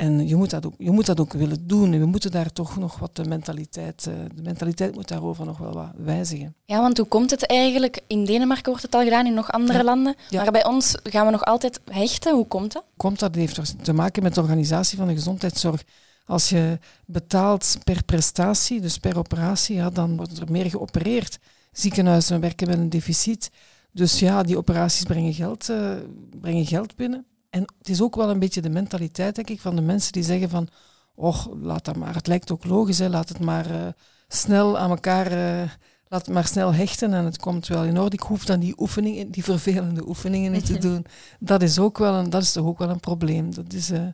En 0.00 0.28
je 0.28 0.36
moet, 0.36 0.50
dat 0.50 0.66
ook, 0.66 0.74
je 0.78 0.90
moet 0.90 1.06
dat 1.06 1.20
ook 1.20 1.32
willen 1.32 1.66
doen. 1.66 1.92
En 1.92 2.00
we 2.00 2.06
moeten 2.06 2.30
daar 2.30 2.52
toch 2.52 2.76
nog 2.76 2.98
wat 2.98 3.16
de 3.16 3.24
mentaliteit, 3.24 4.06
eh, 4.06 4.14
de 4.34 4.42
mentaliteit 4.42 4.94
moet 4.94 5.08
daarover 5.08 5.46
nog 5.46 5.58
wel 5.58 5.72
wat 5.72 5.90
wijzigen. 5.96 6.54
Ja, 6.64 6.80
want 6.80 6.98
hoe 6.98 7.06
komt 7.06 7.30
het 7.30 7.46
eigenlijk? 7.46 8.00
In 8.06 8.24
Denemarken 8.24 8.70
wordt 8.70 8.82
het 8.82 8.94
al 8.94 9.02
gedaan, 9.02 9.26
in 9.26 9.34
nog 9.34 9.52
andere 9.52 9.84
landen. 9.84 10.14
Maar 10.30 10.50
bij 10.50 10.64
ons 10.64 10.94
gaan 11.02 11.26
we 11.26 11.32
nog 11.32 11.44
altijd 11.44 11.80
hechten. 11.84 12.34
Hoe 12.34 12.46
komt 12.46 12.72
dat? 12.72 12.84
Komt 12.96 13.18
dat 13.18 13.34
heeft 13.34 13.84
te 13.84 13.92
maken 13.92 14.22
met 14.22 14.34
de 14.34 14.40
organisatie 14.40 14.98
van 14.98 15.06
de 15.06 15.14
gezondheidszorg. 15.14 15.82
Als 16.26 16.48
je 16.48 16.78
betaalt 17.06 17.78
per 17.84 18.04
prestatie, 18.04 18.80
dus 18.80 18.98
per 18.98 19.18
operatie, 19.18 19.76
ja, 19.76 19.90
dan 19.90 20.16
wordt 20.16 20.38
er 20.38 20.50
meer 20.50 20.70
geopereerd. 20.70 21.38
Ziekenhuizen 21.72 22.40
werken 22.40 22.68
met 22.68 22.78
een 22.78 22.90
deficit. 22.90 23.50
Dus 23.92 24.18
ja, 24.18 24.42
die 24.42 24.56
operaties 24.56 25.02
brengen 25.02 25.34
geld, 25.34 25.68
uh, 25.68 25.92
brengen 26.40 26.66
geld 26.66 26.96
binnen. 26.96 27.24
En 27.50 27.64
het 27.78 27.88
is 27.88 28.02
ook 28.02 28.16
wel 28.16 28.30
een 28.30 28.38
beetje 28.38 28.60
de 28.60 28.70
mentaliteit, 28.70 29.34
denk 29.34 29.48
ik, 29.48 29.60
van 29.60 29.76
de 29.76 29.82
mensen 29.82 30.12
die 30.12 30.22
zeggen 30.22 30.50
van, 30.50 30.68
och, 31.14 31.48
laat 31.60 31.84
dat 31.84 31.96
maar. 31.96 32.14
Het 32.14 32.26
lijkt 32.26 32.50
ook 32.52 32.64
logisch, 32.64 32.98
hè, 32.98 33.08
laat 33.08 33.28
het 33.28 33.40
maar 33.40 33.70
uh, 33.70 33.86
snel 34.28 34.78
aan 34.78 34.90
elkaar, 34.90 35.32
uh, 35.32 35.70
laat 36.08 36.26
het 36.26 36.34
maar 36.34 36.46
snel 36.46 36.74
hechten 36.74 37.12
en 37.12 37.24
het 37.24 37.38
komt 37.38 37.66
wel 37.66 37.84
in 37.84 37.98
orde. 37.98 38.16
Ik 38.16 38.22
hoef 38.22 38.44
dan 38.44 38.60
die 38.60 38.80
oefeningen, 38.80 39.30
die 39.30 39.44
vervelende 39.44 40.08
oefeningen 40.08 40.52
niet 40.52 40.66
te 40.66 40.78
doen. 40.88 41.06
Dat 41.38 41.62
is 41.62 41.78
ook 41.78 41.98
wel 41.98 42.14
een, 42.14 42.30
dat 42.30 42.42
is 42.42 42.52
toch 42.52 42.66
ook 42.66 42.78
wel 42.78 42.90
een 42.90 43.00
probleem. 43.00 43.54
Dat 43.54 43.72
is, 43.72 43.90
uh, 43.90 44.06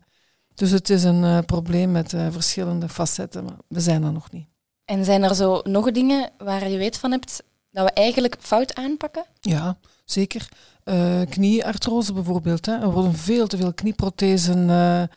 dus 0.55 0.71
het 0.71 0.91
is 0.91 1.05
een 1.05 1.45
probleem 1.45 1.91
met 1.91 2.09
verschillende 2.31 2.89
facetten, 2.89 3.45
maar 3.45 3.59
we 3.69 3.81
zijn 3.81 4.03
er 4.03 4.13
nog 4.13 4.31
niet. 4.31 4.49
En 4.85 5.05
zijn 5.05 5.23
er 5.23 5.35
zo 5.35 5.61
nog 5.63 5.91
dingen 5.91 6.31
waar 6.39 6.69
je 6.69 6.79
weet 6.79 6.99
van 6.99 7.11
hebt 7.11 7.43
dat 7.77 7.85
we 7.85 7.93
eigenlijk 7.93 8.37
fout 8.41 8.75
aanpakken? 8.75 9.25
Ja, 9.41 9.77
zeker. 10.05 10.49
Uh, 10.85 11.21
knieartrose 11.29 12.13
bijvoorbeeld. 12.13 12.67
Hè. 12.67 12.73
Er 12.73 12.93
worden 12.93 13.15
veel 13.15 13.47
te 13.47 13.57
veel 13.57 13.75
knieprothesen 13.75 14.69
uh, 14.69 15.03
uh, 15.03 15.09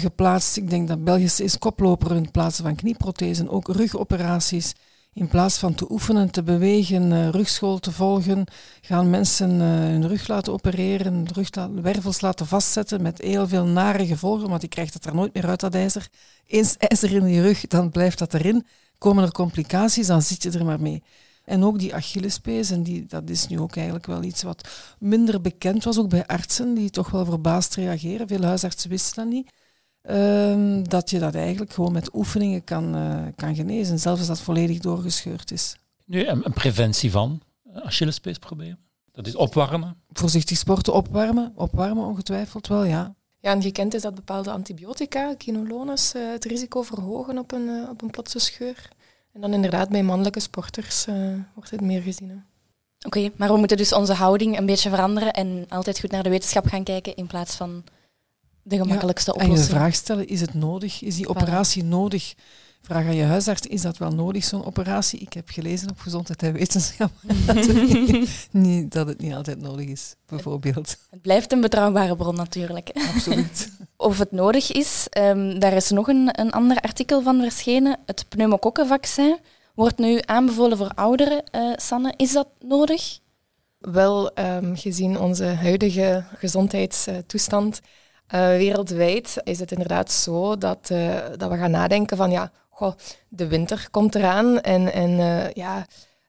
geplaatst. 0.00 0.56
Ik 0.56 0.70
denk 0.70 0.88
dat 0.88 1.04
België 1.04 1.42
is 1.42 1.58
koploper 1.58 2.16
in 2.16 2.30
plaats 2.30 2.60
van 2.60 2.76
knieprothesen. 2.76 3.48
Ook 3.48 3.68
rugoperaties. 3.68 4.74
In 5.12 5.28
plaats 5.28 5.58
van 5.58 5.74
te 5.74 5.90
oefenen, 5.90 6.30
te 6.30 6.42
bewegen, 6.42 7.30
rugschool 7.30 7.78
te 7.78 7.92
volgen, 7.92 8.44
gaan 8.80 9.10
mensen 9.10 9.50
hun 9.60 10.08
rug 10.08 10.28
laten 10.28 10.52
opereren, 10.52 11.28
rug 11.34 11.48
wervels 11.82 12.20
laten 12.20 12.46
vastzetten 12.46 13.02
met 13.02 13.20
heel 13.20 13.48
veel 13.48 13.64
nare 13.64 14.06
gevolgen, 14.06 14.48
want 14.48 14.62
je 14.62 14.68
krijgt 14.68 14.94
het 14.94 15.06
er 15.06 15.14
nooit 15.14 15.34
meer 15.34 15.46
uit, 15.46 15.60
dat 15.60 15.74
ijzer. 15.74 16.08
Eens 16.46 16.76
ijzer 16.76 17.12
in 17.12 17.28
je 17.28 17.42
rug, 17.42 17.66
dan 17.66 17.90
blijft 17.90 18.18
dat 18.18 18.34
erin. 18.34 18.66
Komen 18.98 19.24
er 19.24 19.32
complicaties, 19.32 20.06
dan 20.06 20.22
zit 20.22 20.42
je 20.42 20.50
er 20.50 20.64
maar 20.64 20.80
mee. 20.80 21.02
En 21.48 21.64
ook 21.64 21.78
die 21.78 21.94
Achillespees, 21.94 22.70
en 22.70 22.82
die, 22.82 23.06
dat 23.06 23.30
is 23.30 23.46
nu 23.46 23.60
ook 23.60 23.76
eigenlijk 23.76 24.06
wel 24.06 24.22
iets 24.22 24.42
wat 24.42 24.68
minder 24.98 25.40
bekend 25.40 25.84
was, 25.84 25.98
ook 25.98 26.08
bij 26.08 26.26
artsen, 26.26 26.74
die 26.74 26.90
toch 26.90 27.10
wel 27.10 27.24
verbaasd 27.24 27.74
reageren. 27.74 28.28
Veel 28.28 28.42
huisartsen 28.42 28.90
wisten 28.90 29.22
dat 29.22 29.32
niet. 29.32 29.50
Um, 30.10 30.88
dat 30.88 31.10
je 31.10 31.18
dat 31.18 31.34
eigenlijk 31.34 31.72
gewoon 31.72 31.92
met 31.92 32.14
oefeningen 32.14 32.64
kan, 32.64 32.96
uh, 32.96 33.26
kan 33.36 33.54
genezen, 33.54 33.98
zelfs 33.98 34.18
als 34.18 34.28
dat 34.28 34.40
volledig 34.40 34.78
doorgescheurd 34.78 35.50
is. 35.50 35.76
Nu, 36.04 36.26
een, 36.26 36.46
een 36.46 36.52
preventie 36.52 37.10
van 37.10 37.40
Achillespeesproblemen? 37.72 38.78
Dat 39.12 39.26
is 39.26 39.36
opwarmen? 39.36 39.96
Voorzichtig 40.08 40.56
sporten, 40.56 40.92
opwarmen. 40.92 41.52
Opwarmen 41.54 42.04
ongetwijfeld 42.04 42.66
wel, 42.66 42.84
ja. 42.84 43.14
Ja, 43.40 43.52
en 43.52 43.62
gekend 43.62 43.94
is 43.94 44.02
dat 44.02 44.14
bepaalde 44.14 44.50
antibiotica, 44.50 45.34
quinolones, 45.34 46.14
uh, 46.14 46.30
het 46.30 46.44
risico 46.44 46.82
verhogen 46.82 47.38
op 47.38 47.52
een, 47.52 47.68
uh, 47.68 47.88
op 47.88 48.02
een 48.02 48.10
plotse 48.10 48.38
scheur. 48.38 48.88
En 49.38 49.44
dan 49.44 49.54
inderdaad 49.54 49.88
bij 49.88 50.02
mannelijke 50.02 50.40
sporters 50.40 51.06
uh, 51.06 51.14
wordt 51.54 51.70
het 51.70 51.80
meer 51.80 52.02
gezien. 52.02 52.44
Oké, 53.06 53.30
maar 53.36 53.48
we 53.48 53.56
moeten 53.56 53.76
dus 53.76 53.92
onze 53.92 54.12
houding 54.12 54.58
een 54.58 54.66
beetje 54.66 54.88
veranderen 54.88 55.32
en 55.32 55.64
altijd 55.68 56.00
goed 56.00 56.10
naar 56.10 56.22
de 56.22 56.28
wetenschap 56.28 56.66
gaan 56.66 56.84
kijken 56.84 57.16
in 57.16 57.26
plaats 57.26 57.54
van 57.54 57.84
de 58.62 58.76
gemakkelijkste 58.76 59.32
ja, 59.36 59.42
oplossing. 59.42 59.68
En 59.68 59.74
je 59.74 59.78
vraag 59.78 59.94
stellen, 59.94 60.26
is 60.26 60.40
het 60.40 60.54
nodig? 60.54 61.02
Is 61.02 61.16
die 61.16 61.28
operatie 61.28 61.84
nodig? 61.84 62.34
Vraag 62.82 63.06
aan 63.06 63.14
je 63.14 63.24
huisarts, 63.24 63.66
is 63.66 63.82
dat 63.82 63.98
wel 63.98 64.10
nodig, 64.10 64.44
zo'n 64.44 64.64
operatie? 64.64 65.18
Ik 65.18 65.32
heb 65.32 65.48
gelezen 65.48 65.90
op 65.90 65.98
Gezondheid 65.98 66.42
en 66.42 66.52
Wetenschap 66.52 67.10
dat, 67.46 67.56
het 67.66 68.48
niet, 68.50 68.92
dat 68.92 69.06
het 69.06 69.20
niet 69.20 69.34
altijd 69.34 69.60
nodig 69.60 69.86
is, 69.86 70.14
bijvoorbeeld. 70.26 70.96
Het 71.10 71.22
blijft 71.22 71.52
een 71.52 71.60
betrouwbare 71.60 72.16
bron 72.16 72.34
natuurlijk. 72.34 72.90
Absoluut. 73.14 73.72
of 73.96 74.18
het 74.18 74.32
nodig 74.32 74.72
is, 74.72 75.06
um, 75.18 75.58
daar 75.58 75.72
is 75.72 75.90
nog 75.90 76.08
een, 76.08 76.40
een 76.40 76.50
ander 76.50 76.80
artikel 76.80 77.22
van 77.22 77.40
verschenen. 77.40 77.98
Het 78.06 78.24
pneumokokkenvaccin 78.28 79.38
wordt 79.74 79.98
nu 79.98 80.20
aanbevolen 80.24 80.76
voor 80.76 80.92
ouderen. 80.94 81.42
Uh, 81.52 81.72
Sanne, 81.76 82.14
is 82.16 82.32
dat 82.32 82.48
nodig? 82.60 83.18
Wel, 83.78 84.38
um, 84.38 84.76
gezien 84.76 85.18
onze 85.18 85.44
huidige 85.44 86.24
gezondheidstoestand 86.36 87.80
uh, 88.34 88.40
wereldwijd, 88.40 89.40
is 89.44 89.58
het 89.58 89.72
inderdaad 89.72 90.12
zo 90.12 90.58
dat, 90.58 90.88
uh, 90.92 91.16
dat 91.36 91.50
we 91.50 91.56
gaan 91.56 91.70
nadenken 91.70 92.16
van 92.16 92.30
ja, 92.30 92.50
de 93.28 93.46
winter 93.46 93.88
komt 93.90 94.14
eraan 94.14 94.60
en, 94.60 94.92
en 94.92 95.10
ja, 95.54 95.86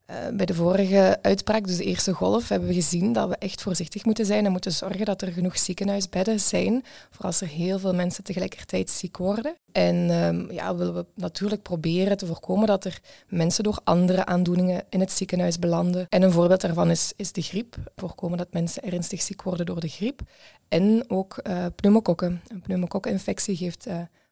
Eh, 0.10 0.16
bij 0.34 0.46
de 0.46 0.54
vorige 0.54 1.20
uitbraak, 1.22 1.68
dus 1.68 1.78
de 1.78 1.84
eerste 1.84 2.14
golf, 2.14 2.50
hebben 2.50 2.68
we 2.68 2.74
gezien 2.74 3.14
dat 3.14 3.30
we 3.30 3.36
echt 3.36 3.62
voorzichtig 3.62 4.06
moeten 4.06 4.26
zijn 4.26 4.46
en 4.46 4.52
moeten 4.52 4.72
zorgen 4.72 5.06
dat 5.06 5.22
er 5.22 5.32
genoeg 5.32 5.58
ziekenhuisbedden 5.58 6.40
zijn 6.40 6.84
voor 7.10 7.26
als 7.26 7.42
er 7.42 7.48
heel 7.48 7.80
veel 7.80 7.94
mensen 7.94 8.24
tegelijkertijd 8.24 8.90
ziek 8.90 9.18
worden. 9.18 9.56
En 9.72 9.96
um, 9.96 10.52
ja, 10.52 10.76
willen 10.76 10.94
we 10.94 11.06
natuurlijk 11.16 11.62
proberen 11.62 12.18
te 12.18 12.26
voorkomen 12.26 12.68
dat 12.68 12.86
er 12.86 13.00
mensen 13.28 13.64
door 13.64 13.80
andere 13.84 14.26
aandoeningen 14.26 14.84
in 14.90 15.00
het 15.00 15.12
ziekenhuis 15.12 15.60
belanden. 15.60 16.06
En 16.10 16.22
een 16.22 16.32
voorbeeld 16.32 16.62
daarvan 16.62 16.90
is, 16.90 17.14
is 17.16 17.32
de 17.32 17.42
griep. 17.42 17.76
Voorkomen 17.96 18.38
dat 18.38 18.54
mensen 18.54 18.84
ernstig 18.84 19.22
ziek 19.22 19.42
worden 19.42 19.66
door 19.66 19.80
de 19.80 19.88
griep. 19.88 20.22
En 20.68 21.04
ook 21.08 21.40
uh, 21.44 21.66
pneumokokken. 21.76 22.42
Een 22.48 22.62
pneumokokkeninfectie 22.62 23.56
geeft 23.56 23.88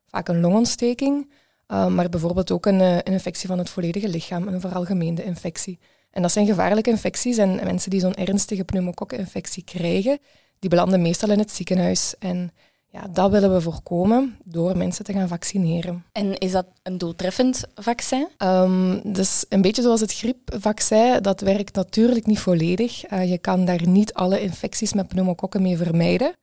vaak 0.05 0.27
een 0.27 0.39
longontsteking. 0.39 1.31
Uh, 1.67 1.87
maar 1.87 2.09
bijvoorbeeld 2.09 2.51
ook 2.51 2.65
een, 2.65 2.79
een, 2.79 3.03
infectie 3.03 3.47
van 3.47 3.57
het 3.57 3.69
volledige 3.69 4.07
lichaam, 4.07 4.47
een 4.47 4.61
veralgemeende 4.61 5.23
infectie. 5.23 5.79
En 6.11 6.21
dat 6.21 6.31
zijn 6.31 6.45
gevaarlijke 6.45 6.89
infecties 6.89 7.37
en 7.37 7.55
mensen 7.55 7.89
die 7.89 7.99
zo'n 7.99 8.15
ernstige 8.15 8.63
pneumokokkeninfectie 8.63 9.63
krijgen, 9.63 10.19
die 10.59 10.69
belanden 10.69 11.01
meestal 11.01 11.29
in 11.29 11.39
het 11.39 11.51
ziekenhuis. 11.51 12.15
En 12.19 12.51
ja, 12.89 13.07
dat 13.11 13.31
willen 13.31 13.53
we 13.53 13.61
voorkomen 13.61 14.37
door 14.43 14.77
mensen 14.77 15.05
te 15.05 15.13
gaan 15.13 15.27
vaccineren. 15.27 16.05
En 16.11 16.37
is 16.37 16.51
dat 16.51 16.65
een 16.83 16.97
doeltreffend 16.97 17.63
vaccin? 17.75 18.27
Um, 18.37 19.13
dus 19.13 19.45
een 19.49 19.61
beetje 19.61 19.81
zoals 19.81 20.01
het 20.01 20.13
griepvaccin, 20.13 21.21
dat 21.21 21.41
werkt 21.41 21.75
natuurlijk 21.75 22.25
niet 22.25 22.39
volledig. 22.39 23.11
Uh, 23.11 23.29
je 23.29 23.37
kan 23.37 23.65
daar 23.65 23.87
niet 23.87 24.13
alle 24.13 24.41
infecties 24.41 24.93
met 24.93 25.07
pneumokokken 25.07 25.61
mee 25.61 25.77
vermijden. 25.77 26.35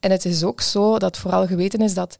En 0.00 0.10
het 0.10 0.24
is 0.24 0.44
ook 0.44 0.60
zo 0.60 0.98
dat 0.98 1.18
vooral 1.18 1.46
geweten 1.46 1.80
is 1.80 1.94
dat 1.94 2.18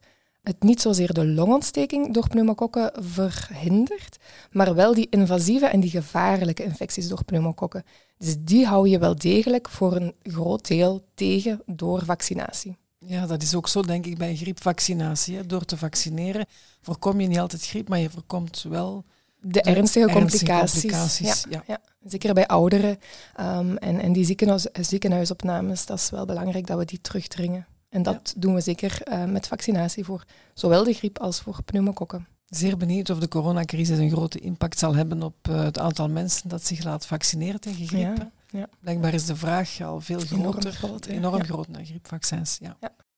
het 0.49 0.63
niet 0.63 0.81
zozeer 0.81 1.13
de 1.13 1.27
longontsteking 1.27 2.13
door 2.13 2.27
pneumokokken 2.27 2.91
verhindert, 3.03 4.17
maar 4.51 4.75
wel 4.75 4.93
die 4.93 5.07
invasieve 5.09 5.65
en 5.65 5.79
die 5.79 5.89
gevaarlijke 5.89 6.63
infecties 6.63 7.07
door 7.07 7.23
pneumokokken. 7.23 7.83
Dus 8.17 8.35
die 8.39 8.65
hou 8.65 8.89
je 8.89 8.99
wel 8.99 9.15
degelijk 9.15 9.69
voor 9.69 9.95
een 9.95 10.13
groot 10.23 10.67
deel 10.67 11.03
tegen 11.13 11.61
door 11.65 12.05
vaccinatie. 12.05 12.77
Ja, 12.97 13.25
dat 13.25 13.41
is 13.41 13.55
ook 13.55 13.67
zo, 13.67 13.81
denk 13.81 14.05
ik, 14.05 14.17
bij 14.17 14.35
griepvaccinatie. 14.35 15.45
Door 15.45 15.65
te 15.65 15.77
vaccineren 15.77 16.45
voorkom 16.81 17.21
je 17.21 17.27
niet 17.27 17.39
altijd 17.39 17.65
griep, 17.65 17.89
maar 17.89 17.99
je 17.99 18.09
voorkomt 18.09 18.65
wel 18.69 19.05
de, 19.41 19.61
ernstige, 19.61 20.11
complicaties. 20.11 21.45
Ja, 21.49 21.63
ja. 21.67 21.81
Zeker 22.03 22.33
bij 22.33 22.47
ouderen. 22.47 22.97
Um, 23.39 23.77
en, 23.77 23.99
en 23.99 24.13
die 24.13 24.25
ziekenhuis, 24.25 24.67
ziekenhuisopnames, 24.71 25.85
dat 25.85 25.97
is 25.97 26.09
wel 26.09 26.25
belangrijk 26.25 26.67
dat 26.67 26.77
we 26.77 26.85
die 26.85 27.01
terugdringen. 27.01 27.67
En 27.89 28.03
dat 28.03 28.33
doen 28.37 28.53
we 28.53 28.61
zeker 28.61 29.01
uh, 29.11 29.25
met 29.25 29.47
vaccinatie 29.47 30.05
voor 30.05 30.23
zowel 30.53 30.83
de 30.83 30.93
griep 30.93 31.19
als 31.19 31.39
voor 31.41 31.63
pneumokokken. 31.65 32.27
Zeer 32.45 32.77
benieuwd 32.77 33.09
of 33.09 33.19
de 33.19 33.27
coronacrisis 33.27 33.97
een 33.97 34.11
grote 34.11 34.39
impact 34.39 34.79
zal 34.79 34.95
hebben 34.95 35.23
op 35.23 35.35
uh, 35.49 35.63
het 35.63 35.79
aantal 35.79 36.09
mensen 36.09 36.49
dat 36.49 36.65
zich 36.65 36.83
laat 36.83 37.05
vaccineren 37.05 37.59
tegen 37.59 37.87
griep. 37.87 38.17
Ja, 38.17 38.31
ja. 38.59 38.67
Blijkbaar 38.79 39.13
is 39.13 39.25
de 39.25 39.35
vraag 39.35 39.81
al 39.81 40.01
veel 40.01 40.19
groter, 40.19 40.39
enorm 40.39 40.71
groot, 40.71 41.05
enorm 41.05 41.43
groot 41.43 41.67
naar 41.67 41.85
griepvaccins. 41.85 42.57
Ja. 42.61 42.77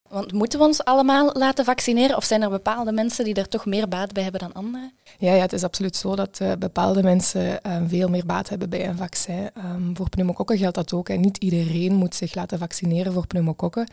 Want 0.09 0.31
moeten 0.31 0.59
we 0.59 0.65
ons 0.65 0.83
allemaal 0.83 1.29
laten 1.33 1.65
vaccineren 1.65 2.17
of 2.17 2.23
zijn 2.23 2.41
er 2.41 2.49
bepaalde 2.49 2.91
mensen 2.91 3.25
die 3.25 3.33
er 3.33 3.47
toch 3.47 3.65
meer 3.65 3.87
baat 3.87 4.13
bij 4.13 4.23
hebben 4.23 4.41
dan 4.41 4.53
anderen? 4.53 4.91
Ja, 5.17 5.33
ja 5.33 5.41
het 5.41 5.53
is 5.53 5.63
absoluut 5.63 5.95
zo 5.95 6.15
dat 6.15 6.39
uh, 6.41 6.51
bepaalde 6.59 7.03
mensen 7.03 7.59
uh, 7.65 7.77
veel 7.87 8.09
meer 8.09 8.25
baat 8.25 8.49
hebben 8.49 8.69
bij 8.69 8.87
een 8.87 8.97
vaccin. 8.97 9.49
Um, 9.57 9.95
voor 9.95 10.09
pneumokokken 10.09 10.57
geldt 10.57 10.75
dat 10.75 10.93
ook. 10.93 11.09
En 11.09 11.21
niet 11.21 11.37
iedereen 11.37 11.93
moet 11.93 12.15
zich 12.15 12.35
laten 12.35 12.59
vaccineren 12.59 13.13
voor 13.13 13.27
pneumokokken. 13.27 13.87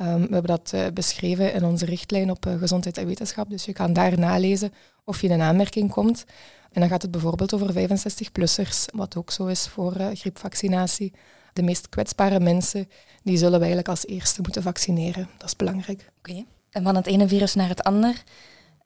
Um, 0.00 0.26
we 0.26 0.32
hebben 0.32 0.44
dat 0.44 0.72
uh, 0.74 0.86
beschreven 0.94 1.52
in 1.52 1.64
onze 1.64 1.84
richtlijn 1.84 2.30
op 2.30 2.46
uh, 2.46 2.58
gezondheid 2.58 2.98
en 2.98 3.06
wetenschap. 3.06 3.50
Dus 3.50 3.64
je 3.64 3.72
kan 3.72 3.92
daar 3.92 4.18
nalezen 4.18 4.72
of 5.04 5.20
je 5.20 5.28
in 5.28 5.40
aanmerking 5.40 5.90
komt. 5.90 6.24
En 6.72 6.80
dan 6.80 6.88
gaat 6.88 7.02
het 7.02 7.10
bijvoorbeeld 7.10 7.54
over 7.54 7.72
65-plussers, 7.72 8.84
wat 8.94 9.16
ook 9.16 9.30
zo 9.30 9.46
is 9.46 9.66
voor 9.66 9.96
uh, 10.00 10.06
griepvaccinatie. 10.12 11.12
De 11.52 11.62
meest 11.62 11.88
kwetsbare 11.88 12.40
mensen, 12.40 12.88
die 13.22 13.36
zullen 13.36 13.52
we 13.52 13.58
eigenlijk 13.58 13.88
als 13.88 14.06
eerste 14.06 14.40
moeten 14.42 14.62
vaccineren. 14.62 15.28
Dat 15.38 15.48
is 15.48 15.56
belangrijk. 15.56 16.10
Oké. 16.18 16.44
En 16.70 16.82
van 16.82 16.96
het 16.96 17.06
ene 17.06 17.28
virus 17.28 17.54
naar 17.54 17.68
het 17.68 17.82
ander. 17.82 18.22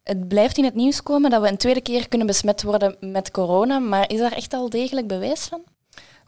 Het 0.02 0.28
blijft 0.28 0.58
in 0.58 0.64
het 0.64 0.74
nieuws 0.74 1.02
komen 1.02 1.30
dat 1.30 1.42
we 1.42 1.48
een 1.48 1.56
tweede 1.56 1.80
keer 1.80 2.08
kunnen 2.08 2.26
besmet 2.26 2.62
worden 2.62 2.96
met 3.00 3.30
corona, 3.30 3.78
maar 3.78 4.10
is 4.10 4.18
daar 4.18 4.32
echt 4.32 4.52
al 4.52 4.70
degelijk 4.70 5.06
bewijs 5.06 5.44
van? 5.44 5.62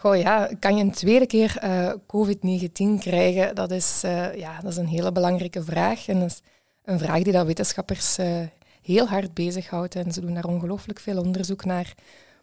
Goh 0.00 0.16
ja, 0.16 0.50
kan 0.58 0.76
je 0.76 0.82
een 0.82 0.90
tweede 0.90 1.26
keer 1.26 1.60
uh, 1.64 1.92
COVID-19 2.06 2.98
krijgen? 2.98 3.54
Dat 3.54 3.70
is, 3.70 4.02
uh, 4.04 4.34
ja, 4.36 4.60
dat 4.60 4.70
is 4.70 4.76
een 4.76 4.86
hele 4.86 5.12
belangrijke 5.12 5.62
vraag. 5.62 6.08
En 6.08 6.20
dat 6.20 6.28
is 6.28 6.40
een 6.84 6.98
vraag 6.98 7.22
die 7.22 7.32
dat 7.32 7.46
wetenschappers 7.46 8.18
uh, 8.18 8.40
heel 8.82 9.06
hard 9.06 9.34
bezighoudt. 9.34 9.94
En 9.94 10.12
ze 10.12 10.20
doen 10.20 10.34
daar 10.34 10.44
ongelooflijk 10.44 11.00
veel 11.00 11.18
onderzoek 11.18 11.64
naar. 11.64 11.94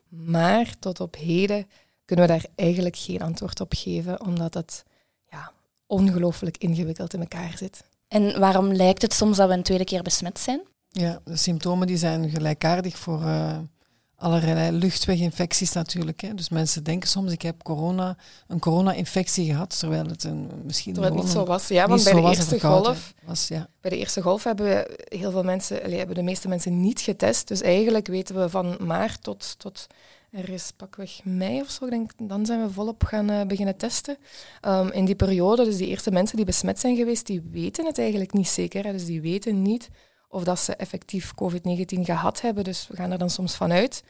Maar 0.07 0.75
tot 0.79 0.99
op 0.99 1.15
heden 1.15 1.67
kunnen 2.05 2.27
we 2.27 2.31
daar 2.31 2.45
eigenlijk 2.55 2.95
geen 2.95 3.21
antwoord 3.21 3.59
op 3.59 3.73
geven, 3.77 4.21
omdat 4.21 4.53
het 4.53 4.83
ja, 5.29 5.51
ongelooflijk 5.87 6.57
ingewikkeld 6.57 7.13
in 7.13 7.19
elkaar 7.19 7.57
zit. 7.57 7.83
En 8.07 8.39
waarom 8.39 8.73
lijkt 8.73 9.01
het 9.01 9.13
soms 9.13 9.37
dat 9.37 9.47
we 9.47 9.53
een 9.53 9.63
tweede 9.63 9.83
keer 9.83 10.01
besmet 10.01 10.39
zijn? 10.39 10.61
Ja, 10.89 11.19
de 11.23 11.37
symptomen 11.37 11.87
die 11.87 11.97
zijn 11.97 12.29
gelijkaardig 12.29 12.97
voor 12.97 13.21
allerlei 14.17 14.71
luchtweginfecties 14.71 15.71
natuurlijk. 15.74 16.21
Hè. 16.21 16.33
Dus 16.33 16.50
mensen 16.50 16.83
denken 16.83 17.09
soms, 17.09 17.31
ik 17.31 17.41
heb 17.41 17.63
corona, 17.63 18.17
een 18.47 18.59
corona-infectie 18.59 19.45
gehad, 19.45 19.79
terwijl 19.79 20.05
het 20.05 20.24
een, 20.24 20.50
misschien 20.63 20.93
terwijl 20.93 21.15
het 21.15 21.24
niet 21.24 21.31
zo 21.31 21.45
was. 21.45 21.67
Ja, 21.67 21.88
want 21.88 22.03
bij 22.03 22.13
de 22.13 22.21
eerste 22.21 22.59
golf, 22.59 23.13
was, 23.24 23.47
ja. 23.47 23.69
bij 23.81 23.91
de 23.91 23.97
eerste 23.97 24.21
golf 24.21 24.43
hebben 24.43 24.65
we 24.65 25.05
heel 25.17 25.31
veel 25.31 25.43
mensen, 25.43 25.83
allee, 25.83 25.97
hebben 25.97 26.15
de 26.15 26.21
meeste 26.21 26.47
mensen 26.47 26.81
niet 26.81 27.00
getest. 27.00 27.47
Dus 27.47 27.62
eigenlijk 27.62 28.07
weten 28.07 28.36
we 28.41 28.50
van 28.50 28.77
maart 28.79 29.24
tot, 29.24 29.55
tot 29.57 29.88
er 30.31 30.50
is 30.50 30.71
pakweg 30.77 31.24
mei 31.24 31.62
of 31.62 31.69
zo, 31.69 31.89
denk, 31.89 32.12
dan 32.17 32.45
zijn 32.45 32.62
we 32.62 32.71
volop 32.71 33.03
gaan 33.03 33.31
uh, 33.31 33.41
beginnen 33.41 33.77
testen. 33.77 34.17
Um, 34.62 34.91
in 34.91 35.05
die 35.05 35.15
periode, 35.15 35.63
dus 35.63 35.77
die 35.77 35.88
eerste 35.88 36.12
mensen 36.12 36.36
die 36.36 36.45
besmet 36.45 36.79
zijn 36.79 36.95
geweest, 36.95 37.25
die 37.25 37.41
weten 37.51 37.86
het 37.86 37.97
eigenlijk 38.00 38.33
niet 38.33 38.47
zeker. 38.47 38.86
Hè. 38.86 38.91
Dus 38.91 39.05
die 39.05 39.21
weten 39.21 39.62
niet 39.62 39.89
of 40.27 40.43
dat 40.43 40.60
ze 40.60 40.75
effectief 40.75 41.34
COVID-19 41.43 42.01
gehad 42.01 42.41
hebben. 42.41 42.63
Dus 42.63 42.88
we 42.88 42.96
gaan 42.96 43.12
er 43.12 43.17
dan 43.17 43.29
soms 43.29 43.55
vanuit. 43.55 44.03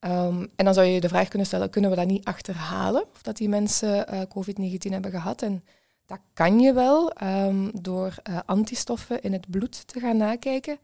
Um, 0.00 0.48
en 0.56 0.64
dan 0.64 0.74
zou 0.74 0.86
je 0.86 1.00
de 1.00 1.08
vraag 1.08 1.28
kunnen 1.28 1.46
stellen, 1.46 1.70
kunnen 1.70 1.90
we 1.90 1.96
dat 1.96 2.06
niet 2.06 2.24
achterhalen? 2.24 3.02
Of 3.14 3.22
dat 3.22 3.36
die 3.36 3.48
mensen 3.48 4.14
uh, 4.14 4.20
COVID-19 4.20 4.90
hebben 4.90 5.10
gehad? 5.10 5.42
En 5.42 5.64
dat 6.06 6.18
kan 6.32 6.60
je 6.60 6.72
wel 6.72 7.12
um, 7.22 7.70
door 7.82 8.14
uh, 8.30 8.38
antistoffen 8.46 9.22
in 9.22 9.32
het 9.32 9.50
bloed 9.50 9.88
te 9.88 10.00
gaan 10.00 10.16
nakijken. 10.16 10.78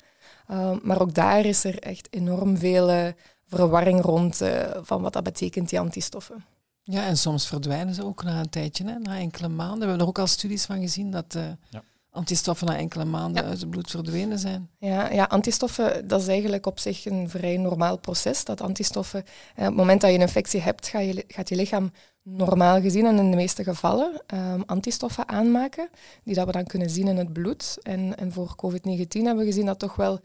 Um, 0.51 0.81
maar 0.83 1.01
ook 1.01 1.15
daar 1.15 1.45
is 1.45 1.65
er 1.65 1.79
echt 1.79 2.09
enorm 2.11 2.57
veel 2.57 2.91
uh, 2.91 3.07
verwarring 3.47 4.03
rond 4.03 4.43
van 4.83 5.03
wat 5.03 5.13
dat 5.13 5.23
betekent, 5.23 5.69
die 5.69 5.81
antistoffen. 5.81 6.45
Ja, 6.83 7.07
en 7.07 7.17
soms 7.17 7.47
verdwijnen 7.47 7.95
ze 7.95 8.05
ook 8.05 8.23
na 8.23 8.39
een 8.41 8.51
tijdje, 8.51 8.85
hè, 8.85 8.99
na 8.99 9.19
enkele 9.19 9.49
maanden. 9.49 9.79
We 9.79 9.85
hebben 9.85 10.01
er 10.01 10.07
ook 10.07 10.19
al 10.19 10.27
studies 10.27 10.65
van 10.65 10.81
gezien 10.81 11.11
dat 11.11 11.37
ja 11.71 11.83
antistoffen 12.15 12.67
na 12.67 12.77
enkele 12.77 13.05
maanden 13.05 13.45
uit 13.45 13.61
het 13.61 13.71
bloed 13.71 13.91
verdwenen 13.91 14.39
zijn. 14.39 14.71
Ja, 14.79 15.13
ja, 15.13 15.25
antistoffen, 15.25 16.09
dat 16.09 16.21
is 16.21 16.29
eigenlijk 16.29 16.67
op 16.67 16.79
zich 16.79 17.07
een 17.07 17.31
vrij 17.31 17.57
normaal 17.57 17.99
proces. 17.99 18.45
Dat 18.45 18.61
antistoffen, 18.61 19.25
eh, 19.55 19.63
op 19.63 19.65
het 19.65 19.75
moment 19.75 20.01
dat 20.01 20.11
je 20.11 20.17
een 20.17 20.23
infectie 20.23 20.61
hebt, 20.61 20.89
ga 20.89 20.99
je, 20.99 21.25
gaat 21.29 21.49
je 21.49 21.57
lichaam 21.57 21.93
normaal 22.23 22.81
gezien 22.81 23.07
en 23.07 23.19
in 23.19 23.31
de 23.31 23.37
meeste 23.37 23.65
gevallen 23.65 24.23
um, 24.35 24.63
antistoffen 24.67 25.29
aanmaken, 25.29 25.89
die 26.25 26.35
dat 26.35 26.47
we 26.47 26.53
dan 26.53 26.65
kunnen 26.65 26.91
zien 26.91 27.09
in 27.09 27.17
het 27.17 27.33
bloed. 27.33 27.79
En, 27.83 28.17
en 28.17 28.33
voor 28.33 28.55
COVID-19 28.57 29.07
hebben 29.09 29.37
we 29.37 29.45
gezien 29.45 29.67
dat 29.67 29.79
toch 29.79 29.97
wel 29.97 30.21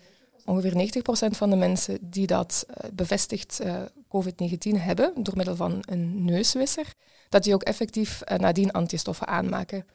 ongeveer 0.46 0.74
90% 0.74 1.38
van 1.38 1.50
de 1.50 1.55
mensen 1.55 1.98
die 2.01 2.27
dat 2.27 2.65
uh, 2.69 2.89
bevestigd 2.93 3.60
uh, 3.63 3.81
COVID-19 4.08 4.58
hebben, 4.77 5.13
door 5.24 5.36
middel 5.36 5.55
van 5.55 5.77
een 5.81 6.25
neuswisser, 6.25 6.93
dat 7.29 7.43
die 7.43 7.53
ook 7.53 7.63
effectief 7.63 8.22
uh, 8.31 8.38
nadien 8.38 8.72
antistoffen 8.72 9.27
aanmaken. 9.27 9.86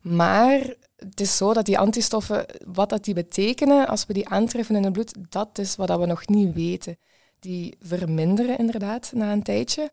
Maar 0.00 0.74
het 0.96 1.20
is 1.20 1.36
zo 1.36 1.52
dat 1.52 1.66
die 1.66 1.78
antistoffen, 1.78 2.46
wat 2.64 2.88
dat 2.88 3.04
die 3.04 3.14
betekenen 3.14 3.88
als 3.88 4.06
we 4.06 4.12
die 4.12 4.28
aantreffen 4.28 4.76
in 4.76 4.84
het 4.84 4.92
bloed, 4.92 5.14
dat 5.28 5.58
is 5.58 5.76
wat 5.76 5.98
we 5.98 6.06
nog 6.06 6.26
niet 6.26 6.54
weten. 6.54 6.96
Die 7.40 7.76
verminderen 7.80 8.58
inderdaad 8.58 9.12
na 9.14 9.32
een 9.32 9.42
tijdje. 9.42 9.90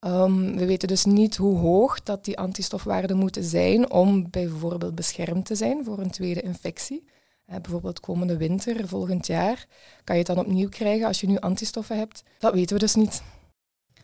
Um, 0.00 0.56
we 0.56 0.66
weten 0.66 0.88
dus 0.88 1.04
niet 1.04 1.36
hoe 1.36 1.58
hoog 1.58 2.02
dat 2.02 2.24
die 2.24 2.38
antistofwaarden 2.38 3.16
moeten 3.16 3.44
zijn 3.44 3.90
om 3.90 4.30
bijvoorbeeld 4.30 4.94
beschermd 4.94 5.46
te 5.46 5.54
zijn 5.54 5.84
voor 5.84 5.98
een 5.98 6.10
tweede 6.10 6.40
infectie. 6.40 7.04
Uh, 7.48 7.56
bijvoorbeeld 7.56 8.00
komende 8.00 8.36
winter, 8.36 8.88
volgend 8.88 9.26
jaar, 9.26 9.66
kan 10.04 10.16
je 10.16 10.22
het 10.22 10.34
dan 10.34 10.44
opnieuw 10.44 10.68
krijgen 10.68 11.06
als 11.06 11.20
je 11.20 11.26
nu 11.26 11.38
antistoffen 11.38 11.98
hebt. 11.98 12.22
Dat 12.38 12.54
weten 12.54 12.74
we 12.74 12.80
dus 12.80 12.94
niet. 12.94 13.22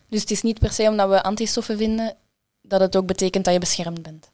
Dus 0.09 0.21
het 0.21 0.31
is 0.31 0.41
niet 0.41 0.59
per 0.59 0.71
se 0.71 0.89
omdat 0.89 1.09
we 1.09 1.23
antistoffen 1.23 1.77
vinden 1.77 2.15
dat 2.61 2.79
het 2.79 2.95
ook 2.95 3.05
betekent 3.05 3.45
dat 3.45 3.53
je 3.53 3.59
beschermd 3.59 4.01
bent? 4.01 4.31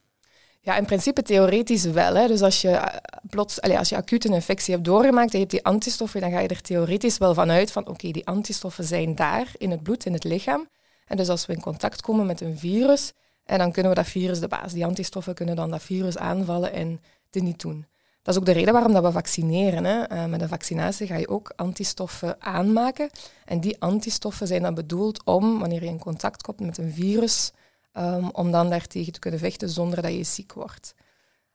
Ja, 0.66 0.78
in 0.78 0.86
principe 0.86 1.22
theoretisch 1.22 1.84
wel. 1.84 2.16
Hè. 2.16 2.28
Dus 2.28 2.42
als 2.42 2.62
je, 2.62 2.70
eh, 2.70 2.98
plots, 3.30 3.62
allez, 3.62 3.78
als 3.78 3.90
je 3.90 3.96
acuut 3.96 4.26
een 4.26 4.34
infectie 4.34 4.74
hebt 4.74 4.86
doorgemaakt 4.86 5.32
en 5.34 5.40
je 5.40 5.46
hebt 5.46 5.52
die 5.52 5.66
antistoffen, 5.66 6.22
dan 6.22 6.32
ga 6.32 6.40
je 6.40 6.48
er 6.48 6.62
theoretisch 6.62 7.18
wel 7.18 7.34
van 7.34 7.52
uit 7.52 7.72
van 7.72 7.88
oké, 7.88 8.12
die 8.12 8.28
antistoffen 8.28 8.84
zijn 8.84 9.16
daar 9.16 9.48
in 9.58 9.72
het 9.72 9.84
bloed, 9.84 10.06
in 10.06 10.14
het 10.14 10.24
lichaam. 10.24 10.68
En 11.06 11.18
dus 11.18 11.30
als 11.30 11.46
we 11.46 11.54
in 11.54 11.62
contact 11.62 12.02
komen 12.02 12.26
met 12.26 12.42
een 12.42 12.58
virus, 12.58 13.14
en 13.46 13.58
dan 13.58 13.72
kunnen 13.72 13.92
we 13.92 13.98
dat 13.98 14.08
virus 14.08 14.40
de 14.40 14.48
baas. 14.48 14.74
Die 14.74 14.86
antistoffen 14.86 15.34
kunnen 15.34 15.56
dan 15.56 15.72
dat 15.72 15.82
virus 15.82 16.18
aanvallen 16.18 16.74
en 16.74 17.02
het 17.32 17.44
niet 17.44 17.62
doen. 17.62 17.86
Dat 18.22 18.34
is 18.34 18.40
ook 18.40 18.46
de 18.46 18.52
reden 18.52 18.74
waarom 18.74 18.94
dat 18.94 19.04
we 19.04 19.12
vaccineren. 19.12 19.84
Hè. 19.84 20.12
Uh, 20.12 20.26
met 20.26 20.42
een 20.42 20.48
vaccinatie 20.48 21.08
ga 21.08 21.16
je 21.16 21.28
ook 21.28 21.54
antistoffen 21.56 22.42
aanmaken. 22.42 23.10
En 23.46 23.60
die 23.60 23.76
antistoffen 23.80 24.48
zijn 24.48 24.62
dan 24.62 24.74
bedoeld 24.74 25.24
om, 25.24 25.60
wanneer 25.60 25.84
je 25.84 25.90
in 25.90 26.00
contact 26.00 26.42
komt 26.42 26.60
met 26.60 26.78
een 26.78 26.92
virus, 26.92 27.52
um, 27.94 28.30
om 28.30 28.52
dan 28.52 28.70
daartegen 28.70 29.14
te 29.14 29.20
kunnen 29.20 29.40
vechten 29.40 29.70
zonder 29.70 30.02
dat 30.02 30.14
je 30.14 30.24
ziek 30.24 30.54
wordt. 30.54 30.94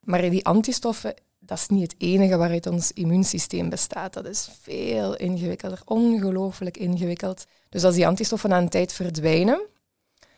Maar 0.01 0.31
die 0.31 0.47
antistoffen, 0.47 1.15
dat 1.39 1.59
is 1.59 1.69
niet 1.69 1.93
het 1.93 1.95
enige 1.99 2.37
waaruit 2.37 2.67
ons 2.67 2.93
immuunsysteem 2.93 3.69
bestaat. 3.69 4.13
Dat 4.13 4.27
is 4.27 4.49
veel 4.61 5.17
ingewikkelder, 5.17 5.81
ongelooflijk 5.85 6.77
ingewikkeld. 6.77 7.47
Dus 7.69 7.85
als 7.85 7.95
die 7.95 8.07
antistoffen 8.07 8.51
na 8.51 8.59
een 8.59 8.69
tijd 8.69 8.93
verdwijnen, 8.93 9.67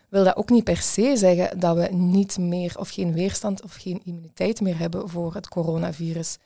wil 0.09 0.25
dat 0.25 0.37
ook 0.37 0.51
niet 0.51 0.65
per 0.65 0.77
se 0.77 1.17
zeggen 1.17 1.61
dat 1.61 1.77
we 1.77 1.89
niet 1.95 2.39
meer 2.39 2.79
of 2.79 2.89
geen 2.89 3.13
weerstand 3.13 3.63
of 3.63 3.75
geen 3.75 4.01
immuniteit 4.05 4.61
meer 4.61 4.79
hebben 4.79 5.09
voor 5.09 5.35
het 5.35 5.49
coronavirus. 5.49 6.37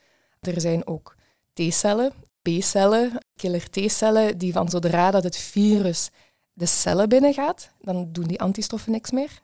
Er 0.41 0.61
zijn 0.61 0.87
ook 0.87 1.17
T-cellen, 1.53 2.13
B-cellen, 2.43 3.19
killer 3.37 3.71
T-cellen, 3.71 4.39
die 4.39 4.53
van 4.53 4.69
zodra 4.69 5.11
dat 5.11 5.25
het 5.25 5.37
virus 5.37 6.11
de 6.55 6.67
cellen 6.67 7.09
binnengaat, 7.09 7.71
dan 7.81 8.09
doen 8.13 8.27
die 8.27 8.41
antistoffen 8.41 8.93
niks 8.93 9.11
meer. 9.11 9.43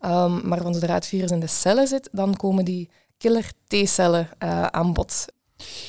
Um, 0.00 0.48
maar 0.48 0.60
zodra 0.62 0.94
het 0.94 1.06
virus 1.06 1.30
in 1.30 1.40
de 1.40 1.46
cellen 1.46 1.86
zit, 1.86 2.08
dan 2.12 2.36
komen 2.36 2.64
die 2.64 2.90
killer 3.16 3.52
T-cellen 3.66 4.28
uh, 4.38 4.66
aan 4.66 4.92
bod. 4.92 5.26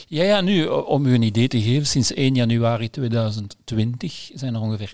Ja, 0.07 0.23
ja, 0.23 0.41
nu, 0.41 0.65
om 0.65 1.05
u 1.05 1.13
een 1.13 1.21
idee 1.21 1.47
te 1.47 1.61
geven, 1.61 1.87
sinds 1.87 2.13
1 2.13 2.35
januari 2.35 2.89
2020 2.89 4.31
zijn 4.33 4.53
er 4.53 4.61
ongeveer 4.61 4.93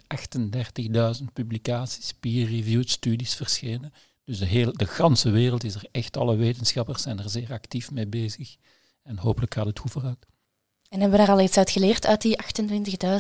38.000 1.20 1.26
publicaties, 1.34 2.14
peer-reviewed 2.14 2.90
studies 2.90 3.36
verschenen. 3.36 3.94
Dus 4.24 4.40
de, 4.40 4.46
hele, 4.46 4.72
de 4.74 4.86
ganse 4.86 5.30
wereld 5.30 5.64
is 5.64 5.76
er 5.76 5.88
echt, 5.92 6.18
alle 6.18 6.36
wetenschappers 6.36 7.02
zijn 7.02 7.20
er 7.20 7.30
zeer 7.30 7.52
actief 7.52 7.92
mee 7.92 8.08
bezig. 8.08 8.56
En 9.04 9.18
hopelijk 9.18 9.54
gaat 9.54 9.66
het 9.66 9.80
goed 9.80 9.92
vooruit. 9.92 10.26
En 10.90 11.00
hebben 11.00 11.20
we 11.20 11.26
daar 11.26 11.36
al 11.36 11.42
iets 11.42 11.58
uit 11.58 11.70
geleerd 11.70 12.06
uit 12.06 12.22
die 12.22 12.40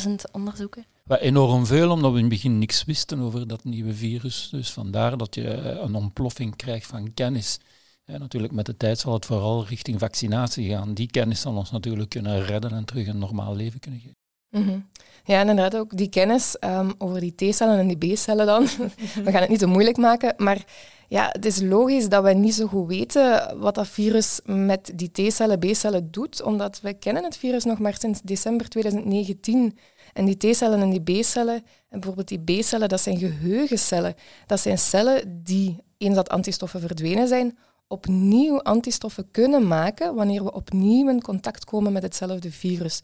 28.000 0.08 0.14
onderzoeken? 0.32 0.86
Wel, 1.04 1.18
enorm 1.18 1.66
veel, 1.66 1.92
omdat 1.92 2.12
we 2.12 2.18
in 2.18 2.24
het 2.24 2.34
begin 2.34 2.60
niks 2.60 2.84
wisten 2.84 3.20
over 3.20 3.48
dat 3.48 3.64
nieuwe 3.64 3.94
virus. 3.94 4.50
Dus 4.52 4.72
vandaar 4.72 5.18
dat 5.18 5.36
je 5.36 5.48
een 5.58 5.96
ontploffing 5.96 6.56
krijgt 6.56 6.88
van 6.88 7.14
kennis. 7.14 7.60
Ja, 8.06 8.18
natuurlijk, 8.18 8.54
met 8.54 8.66
de 8.66 8.78
tijd 8.78 9.00
zal 9.00 9.14
het 9.14 9.26
vooral 9.26 9.66
richting 9.66 10.00
vaccinatie 10.00 10.70
gaan. 10.70 10.94
Die 10.94 11.08
kennis 11.08 11.42
zal 11.42 11.56
ons 11.56 11.72
natuurlijk 11.72 12.10
kunnen 12.10 12.46
redden 12.46 12.72
en 12.72 12.86
terug 12.86 13.08
een 13.08 13.18
normaal 13.18 13.56
leven 13.56 13.80
kunnen 13.80 14.00
geven. 14.00 14.18
Mm 14.50 14.90
Ja, 15.24 15.40
en 15.40 15.50
inderdaad 15.50 15.76
ook 15.76 15.98
die 15.98 16.10
kennis 16.10 16.56
um, 16.60 16.94
over 16.98 17.20
die 17.20 17.36
T-cellen 17.36 17.80
en 17.80 17.88
die 17.88 18.14
B-cellen 18.14 18.46
dan. 18.46 18.64
we 19.26 19.32
gaan 19.32 19.42
het 19.42 19.50
niet 19.50 19.60
te 19.60 19.66
moeilijk 19.66 19.98
maken, 19.98 20.34
maar 20.38 20.66
ja, 21.10 21.30
het 21.32 21.46
is 21.46 21.62
logisch 21.62 22.10
dat 22.10 22.24
we 22.24 22.34
niet 22.34 22.54
zo 22.54 22.68
goed 22.68 22.88
weten 22.88 23.60
wat 23.60 23.75
dat 23.75 23.88
virus 23.88 24.39
met 24.46 24.92
die 24.96 25.12
T-cellen, 25.12 25.60
B-cellen 25.60 26.12
doet, 26.12 26.42
omdat 26.42 26.82
we 26.82 26.94
kennen 26.94 27.24
het 27.24 27.38
virus 27.38 27.63
nog 27.63 27.80
maar 27.80 27.98
sinds 28.00 28.22
december 28.22 28.70
2019. 28.70 29.78
En 30.13 30.25
die 30.25 30.38
T-cellen 30.38 30.82
en 30.82 30.89
die 30.89 31.22
B-cellen, 31.22 31.56
en 31.89 32.00
bijvoorbeeld 32.00 32.28
die 32.28 32.39
B-cellen, 32.39 32.89
dat 32.89 33.01
zijn 33.01 33.18
geheugencellen. 33.18 34.16
Dat 34.46 34.60
zijn 34.60 34.78
cellen 34.78 35.44
die, 35.44 35.84
eens 35.98 36.16
dat 36.16 36.30
antistoffen 36.30 36.80
verdwenen 36.80 37.28
zijn, 37.28 37.58
opnieuw 37.88 38.62
antistoffen 38.62 39.32
kunnen 39.32 39.68
maken 39.68 40.16
wanneer 40.16 40.44
we 40.44 40.54
opnieuw 40.54 41.10
in 41.10 41.22
contact 41.22 41.66
komen 41.66 41.94
met 41.94 42.04
hetzelfde 42.04 42.51
virus. 42.51 43.01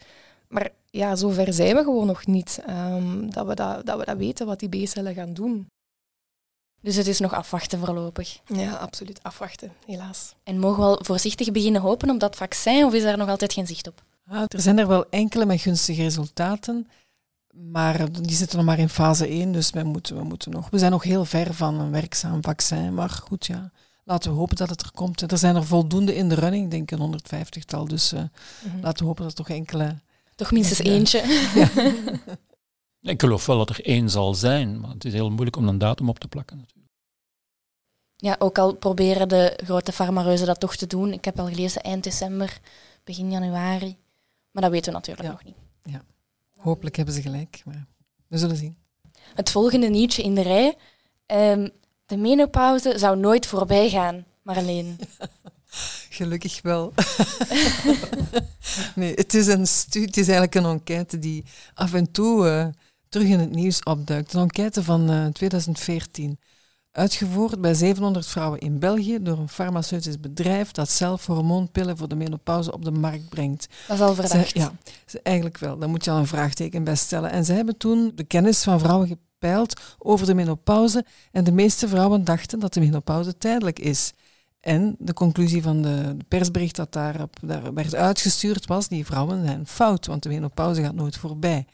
Maar 0.48 0.70
ja, 0.90 1.16
zover 1.16 1.54
zijn 1.54 1.76
we 1.76 1.84
gewoon 1.84 2.08
nog 2.08 2.26
niet, 2.26 2.60
um, 2.70 3.32
dat, 3.32 3.48
we 3.48 3.56
dat, 3.56 3.86
dat 3.86 4.00
we 4.00 4.06
dat 4.06 4.18
weten 4.18 4.46
wat 4.46 4.60
die 4.60 4.70
B-cellen 4.70 5.14
gaan 5.14 5.34
doen. 5.34 5.68
Dus 6.86 6.96
het 6.96 7.08
is 7.08 7.20
nog 7.20 7.34
afwachten 7.34 7.80
voorlopig. 7.80 8.40
Ja, 8.48 8.72
absoluut 8.72 9.24
afwachten, 9.24 9.72
helaas. 9.86 10.34
En 10.44 10.60
mogen 10.60 10.84
we 10.84 10.90
al 10.90 11.00
voorzichtig 11.04 11.52
beginnen 11.52 11.82
hopen 11.82 12.10
op 12.10 12.20
dat 12.20 12.36
vaccin, 12.36 12.86
of 12.86 12.94
is 12.94 13.04
daar 13.04 13.18
nog 13.18 13.30
altijd 13.30 13.54
geen 13.54 13.68
zicht 13.68 13.88
op? 13.88 14.04
Ah, 14.28 14.44
er 14.48 14.62
zijn 14.62 14.78
er 14.78 14.88
wel 14.88 15.10
enkele 15.10 15.46
met 15.46 15.62
gunstige 15.62 16.02
resultaten, 16.02 16.88
maar 17.54 18.12
die 18.12 18.36
zitten 18.36 18.58
nog 18.58 18.66
maar 18.66 18.80
in 18.80 18.90
fase 18.90 19.28
1, 19.28 19.52
dus 19.52 19.70
wij 19.70 19.84
moeten, 19.84 20.16
we, 20.16 20.24
moeten 20.24 20.52
nog, 20.52 20.70
we 20.70 20.78
zijn 20.78 20.92
nog 20.92 21.04
heel 21.04 21.26
ver 21.26 21.54
van 21.54 21.80
een 21.80 21.92
werkzaam 21.92 22.44
vaccin. 22.44 22.94
Maar 22.94 23.10
goed, 23.10 23.46
ja, 23.46 23.72
laten 24.04 24.32
we 24.32 24.38
hopen 24.38 24.56
dat 24.56 24.70
het 24.70 24.82
er 24.82 24.92
komt. 24.92 25.32
Er 25.32 25.38
zijn 25.38 25.56
er 25.56 25.66
voldoende 25.66 26.16
in 26.16 26.30
de 26.30 26.36
running, 26.36 26.64
ik 26.64 26.72
denk 26.72 26.92
een 26.92 27.20
150-tal. 27.20 27.88
Dus 27.88 28.14
uh, 28.14 28.20
mm-hmm. 28.20 28.82
laten 28.82 29.00
we 29.00 29.06
hopen 29.06 29.24
dat 29.24 29.32
er 29.32 29.46
toch 29.46 29.56
enkele... 29.56 29.96
Toch 30.36 30.52
minstens 30.52 30.80
eentje. 30.80 31.24
Ja. 31.56 31.70
ik 33.06 33.22
geloof 33.22 33.46
wel 33.46 33.58
dat 33.58 33.70
er 33.70 33.86
één 33.86 34.10
zal 34.10 34.34
zijn, 34.34 34.80
maar 34.80 34.90
het 34.90 35.06
is 35.06 35.14
heel 35.14 35.30
moeilijk 35.30 35.56
om 35.56 35.68
een 35.68 35.78
datum 35.78 36.10
op 36.10 36.20
te 36.20 36.28
plakken 36.28 36.58
natuurlijk. 36.58 36.86
Ja, 38.16 38.36
ook 38.40 38.58
al 38.58 38.76
proberen 38.76 39.30
de 39.30 39.60
grote 39.64 39.92
farmareuzen 39.92 40.48
dat 40.48 40.60
toch 40.60 40.76
te 40.76 40.88
doen. 40.88 41.14
Ik 41.14 41.26
heb 41.26 41.40
al 41.40 41.48
gelezen 41.48 41.82
eind 41.82 42.04
december, 42.04 42.60
begin 43.04 43.32
januari. 43.32 43.98
Maar 44.52 44.64
dat 44.64 44.72
weten 44.72 44.92
we 44.92 44.98
natuurlijk 44.98 45.30
nog 45.30 45.44
niet. 45.44 45.56
Ja, 45.84 46.02
hopelijk 46.58 46.96
hebben 46.96 47.14
ze 47.14 47.22
gelijk, 47.22 47.62
maar 47.66 47.86
we 48.28 48.38
zullen 48.38 48.56
zien. 48.56 48.78
Het 49.34 49.50
volgende 49.50 49.90
nieuwtje 49.90 50.24
in 50.24 50.36
de 50.36 50.42
rij. 50.42 50.76
Um, 51.52 51.72
de 52.06 52.18
menopauze 52.18 52.98
zou 52.98 53.18
nooit 53.18 53.46
voorbij 53.46 53.90
gaan, 53.90 54.26
Marleen. 54.42 55.00
Gelukkig 56.10 56.62
wel. 56.62 56.94
nee, 58.96 59.14
het 59.14 59.34
is 59.34 59.48
een 59.48 59.68
studie, 59.68 60.08
het 60.08 60.18
is 60.18 60.28
eigenlijk 60.28 60.56
een 60.56 60.66
enquête 60.66 61.20
die 61.20 61.44
af 61.74 61.94
en 61.94 62.12
toe 62.12 62.46
uh, 62.46 62.68
terug 63.16 63.30
in 63.30 63.40
het 63.40 63.52
nieuws 63.52 63.84
opduikt. 63.84 64.34
Een 64.34 64.42
enquête 64.42 64.84
van 64.84 65.12
uh, 65.12 65.26
eh, 65.26 65.32
2014. 65.32 66.40
Uitgevoerd 66.92 67.62
bij 67.62 67.74
700 67.74 68.28
vrouwen 68.28 68.60
in 68.60 68.80
België 68.80 69.22
door 69.22 69.38
een 69.38 69.50
farmaceutisch 69.50 70.20
bedrijf 70.20 70.72
dat 70.72 70.90
zelf 70.90 71.26
hormoonpillen 71.26 71.98
voor 71.98 72.08
de 72.08 72.16
menopauze 72.16 72.72
op 72.72 72.86
de 72.86 72.92
markt 72.92 73.30
brengt. 73.30 73.68
Dat 73.88 73.98
is 73.98 74.04
al 74.04 74.16
verdacht. 74.16 74.54
ja, 74.54 74.72
eigenlijk 75.24 75.58
wel. 75.58 75.78
Daar 75.78 75.90
moet 75.90 76.06
je 76.06 76.12
al 76.12 76.18
een 76.18 76.28
vraagteken 76.28 76.84
bij 76.84 76.96
stellen. 76.96 77.32
En 77.32 77.46
ze 77.46 77.54
hebben 77.54 77.78
toen 77.78 78.12
de 78.16 78.24
kennis 78.24 78.64
van 78.64 78.80
vrouwen 78.80 79.20
over 79.98 80.26
de 80.26 80.34
menopauze 80.34 81.06
en 81.32 81.44
de 81.44 81.52
meeste 81.52 81.88
vrouwen 81.88 82.24
dachten 82.24 82.60
dat 82.60 82.74
de 82.74 82.80
menopauze 82.80 83.38
tijdelijk 83.38 83.80
is. 83.80 84.12
En 84.60 84.96
de 85.00 85.14
conclusie 85.14 85.62
van 85.62 85.82
de 85.82 86.18
persbericht 86.28 86.76
dat 86.76 86.94
daarop, 86.94 87.36
daar 87.42 87.74
werd 87.74 87.96
uitgestuurd 87.96 88.66
was, 88.66 88.88
die 88.88 89.06
vrouwen 89.06 89.46
zijn 89.46 89.68
fout, 89.68 90.06
want 90.06 90.24
de 90.24 90.30
menopauze 90.30 90.82
gaat 90.82 90.96
nooit 90.96 91.18
voorbij. 91.18 91.66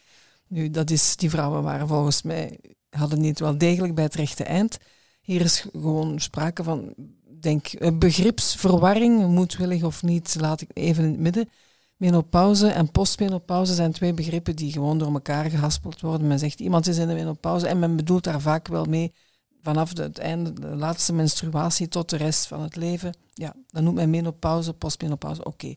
Nu, 0.52 0.70
dat 0.70 0.90
is, 0.90 1.16
die 1.16 1.30
vrouwen 1.30 1.64
waren 1.64 1.88
volgens 1.88 2.22
mij, 2.22 2.60
hadden 2.90 3.22
niet 3.22 3.40
wel 3.40 3.58
degelijk 3.58 3.96
bij 3.96 4.04
het 4.04 4.16
rechte 4.16 4.44
eind. 4.44 4.78
Hier 5.22 5.42
is 5.42 5.66
gewoon 5.72 6.20
sprake 6.20 6.64
van, 6.64 6.94
denk, 7.40 7.98
begripsverwarring, 8.00 9.28
moedwillig 9.28 9.84
of 9.84 10.04
niet, 10.04 10.36
laat 10.40 10.62
ik 10.62 10.70
even 10.74 11.04
in 11.04 11.12
het 11.12 11.20
midden. 11.20 11.50
Menopauze 11.98 12.68
en 12.68 12.92
postmenopauze 12.92 13.74
zijn 13.74 13.92
twee 13.92 14.14
begrippen 14.14 14.56
die 14.56 14.72
gewoon 14.72 14.98
door 14.98 15.14
elkaar 15.14 15.50
gehaspeld 15.50 16.02
worden. 16.02 16.28
Men 16.28 16.40
zegt 16.40 16.60
iemand 16.60 16.88
is 16.88 16.98
in 16.98 17.08
de 17.08 17.14
menopauze 17.14 17.68
en 17.68 17.80
men 17.80 17.96
bedoelt 17.96 18.24
daar 18.24 18.42
vaak 18.42 18.68
wel 18.68 18.86
mee 18.86 19.14
vanaf 19.62 19.98
het 19.98 20.18
einde, 20.18 20.54
de 20.54 20.76
laatste 20.76 21.14
menstruatie 21.14 21.88
tot 21.88 22.10
de 22.10 22.18
rest 22.18 22.48
van 22.48 22.62
het 22.62 22.76
leven. 22.76 23.14
Ja, 23.34 23.54
dan 23.68 23.84
noemt 23.84 23.96
men 23.96 24.10
menopauze, 24.10 24.74
postmenopauze, 24.74 25.44
oké. 25.44 25.76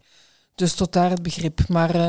Dus 0.55 0.75
tot 0.75 0.93
daar 0.93 1.11
het 1.11 1.23
begrip. 1.23 1.69
Maar 1.69 1.97
uh, 1.97 2.09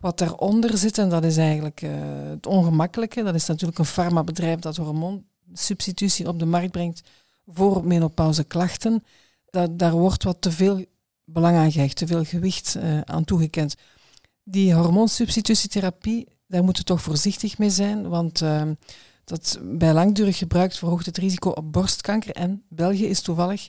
wat 0.00 0.18
daaronder 0.18 0.78
zit, 0.78 0.98
en 0.98 1.08
dat 1.08 1.24
is 1.24 1.36
eigenlijk 1.36 1.82
uh, 1.82 1.90
het 2.28 2.46
ongemakkelijke, 2.46 3.22
dat 3.22 3.34
is 3.34 3.46
natuurlijk 3.46 3.78
een 3.78 3.84
farmabedrijf 3.84 4.58
dat 4.58 4.76
hormoonsubstitutie 4.76 6.28
op 6.28 6.38
de 6.38 6.46
markt 6.46 6.70
brengt 6.70 7.02
voor 7.46 7.86
menopauzeklachten. 7.86 9.04
Dat, 9.50 9.78
daar 9.78 9.92
wordt 9.92 10.24
wat 10.24 10.36
te 10.40 10.50
veel 10.50 10.84
belang 11.24 11.56
aan 11.56 11.72
gehecht, 11.72 11.96
te 11.96 12.06
veel 12.06 12.24
gewicht 12.24 12.76
uh, 12.76 13.00
aan 13.00 13.24
toegekend. 13.24 13.74
Die 14.42 14.74
hormoonsubstitutietherapie, 14.74 16.28
daar 16.46 16.64
moeten 16.64 16.82
we 16.82 16.88
toch 16.88 17.02
voorzichtig 17.02 17.58
mee 17.58 17.70
zijn, 17.70 18.08
want 18.08 18.40
uh, 18.40 18.62
dat 19.24 19.58
bij 19.62 19.92
langdurig 19.92 20.38
gebruik 20.38 20.72
verhoogt 20.72 21.06
het 21.06 21.18
risico 21.18 21.50
op 21.50 21.72
borstkanker. 21.72 22.30
En 22.30 22.62
België 22.68 23.06
is 23.06 23.20
toevallig 23.20 23.68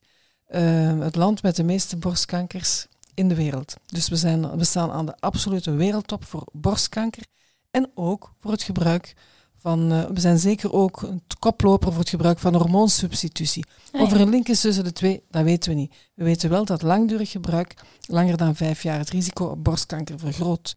het 0.99 1.15
land 1.15 1.41
met 1.41 1.55
de 1.55 1.63
meeste 1.63 1.97
borstkankers 1.97 2.87
in 3.19 3.27
de 3.27 3.35
wereld. 3.35 3.75
Dus 3.85 4.09
we, 4.09 4.15
zijn, 4.15 4.57
we 4.57 4.63
staan 4.63 4.91
aan 4.91 5.05
de 5.05 5.15
absolute 5.19 5.71
wereldtop 5.71 6.25
voor 6.25 6.47
borstkanker 6.51 7.23
en 7.71 7.91
ook 7.93 8.33
voor 8.39 8.51
het 8.51 8.63
gebruik 8.63 9.15
van, 9.55 9.91
uh, 9.91 10.05
we 10.05 10.19
zijn 10.19 10.39
zeker 10.39 10.73
ook 10.73 11.01
een 11.01 11.21
koploper 11.39 11.91
voor 11.91 11.99
het 11.99 12.09
gebruik 12.09 12.39
van 12.39 12.55
hormoonsubstitutie. 12.55 13.65
Ah, 13.91 14.01
of 14.01 14.11
er 14.11 14.21
een 14.21 14.29
link 14.29 14.47
is 14.47 14.61
tussen 14.61 14.83
de 14.83 14.91
twee, 14.91 15.23
dat 15.29 15.43
weten 15.43 15.69
we 15.69 15.75
niet. 15.75 15.95
We 16.13 16.23
weten 16.23 16.49
wel 16.49 16.65
dat 16.65 16.81
langdurig 16.81 17.31
gebruik 17.31 17.73
langer 18.01 18.37
dan 18.37 18.55
vijf 18.55 18.83
jaar 18.83 18.97
het 18.97 19.09
risico 19.09 19.45
op 19.45 19.63
borstkanker 19.63 20.19
vergroot. 20.19 20.75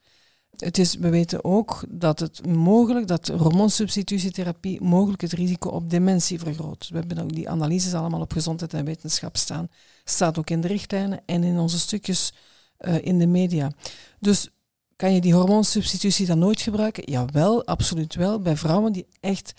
Het 0.57 0.79
is, 0.79 0.95
we 0.95 1.09
weten 1.09 1.45
ook 1.45 1.85
dat 1.88 2.19
het 2.19 2.47
mogelijk, 2.47 3.07
dat 3.07 3.29
hormoonsubstitutietherapie 3.29 4.81
mogelijk 4.81 5.21
het 5.21 5.33
risico 5.33 5.69
op 5.69 5.91
dementie 5.91 6.38
vergroot. 6.38 6.88
We 6.88 6.99
hebben 6.99 7.19
ook 7.19 7.35
die 7.35 7.49
analyses 7.49 7.95
allemaal 7.95 8.21
op 8.21 8.33
gezondheid 8.33 8.75
en 8.75 8.85
wetenschap 8.85 9.37
staan. 9.37 9.69
Staat 10.05 10.38
ook 10.38 10.51
in 10.51 10.61
de 10.61 10.69
richtlijnen 10.69 11.21
en 11.27 11.45
in 11.45 11.59
onze 11.59 11.79
stukjes 11.79 12.33
uh, 12.81 13.05
in 13.05 13.19
de 13.19 13.27
media. 13.27 13.73
Dus 14.21 14.49
kan 14.97 15.15
je 15.15 15.21
die 15.21 15.35
hormoonsubstitutie 15.35 16.27
dan 16.27 16.38
nooit 16.38 16.61
gebruiken? 16.61 17.11
Jawel, 17.11 17.65
absoluut 17.67 18.15
wel. 18.15 18.41
Bij 18.41 18.57
vrouwen 18.57 18.93
die 18.93 19.07
echt 19.21 19.53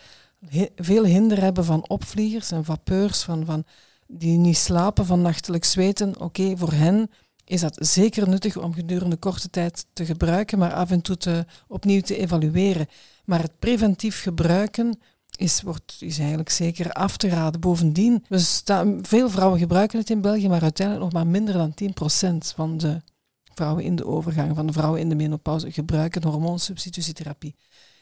veel 0.75 1.03
hinder 1.05 1.41
hebben 1.41 1.65
van 1.65 1.89
opvliegers 1.89 2.51
en 2.51 2.65
vapeurs, 2.65 3.23
van, 3.23 3.45
van, 3.45 3.63
die 4.07 4.37
niet 4.37 4.57
slapen 4.57 5.05
van 5.05 5.21
nachtelijk 5.21 5.63
zweten. 5.63 6.19
Oké, 6.19 6.57
voor 6.57 6.71
hen 6.71 7.09
is 7.45 7.61
dat 7.61 7.87
zeker 7.87 8.29
nuttig 8.29 8.57
om 8.57 8.73
gedurende 8.73 9.15
korte 9.15 9.49
tijd 9.49 9.85
te 9.93 10.05
gebruiken, 10.05 10.57
maar 10.57 10.73
af 10.73 10.91
en 10.91 11.01
toe 11.01 11.45
opnieuw 11.67 12.01
te 12.01 12.17
evalueren. 12.17 12.87
Maar 13.25 13.41
het 13.41 13.59
preventief 13.59 14.21
gebruiken 14.21 14.99
is, 15.37 15.61
wordt, 15.61 15.95
is 15.99 16.17
eigenlijk 16.17 16.49
zeker 16.49 16.91
af 16.91 17.17
te 17.17 17.27
raden. 17.29 17.61
Bovendien, 17.61 18.25
we 18.27 18.39
staan, 18.39 18.99
veel 19.01 19.29
vrouwen 19.29 19.59
gebruiken 19.59 19.99
het 19.99 20.09
in 20.09 20.21
België, 20.21 20.47
maar 20.47 20.61
uiteindelijk 20.61 21.05
nog 21.05 21.23
maar 21.23 21.31
minder 21.31 21.53
dan 21.53 21.73
10% 22.33 22.55
van 22.55 22.77
de 22.77 23.01
vrouwen 23.53 23.83
in 23.83 23.95
de 23.95 24.05
overgang, 24.05 24.55
van 24.55 24.67
de 24.67 24.73
vrouwen 24.73 24.99
in 24.99 25.09
de 25.09 25.15
menopauze, 25.15 25.71
gebruiken 25.71 26.23
hormoonsubstitutietherapie. 26.23 27.55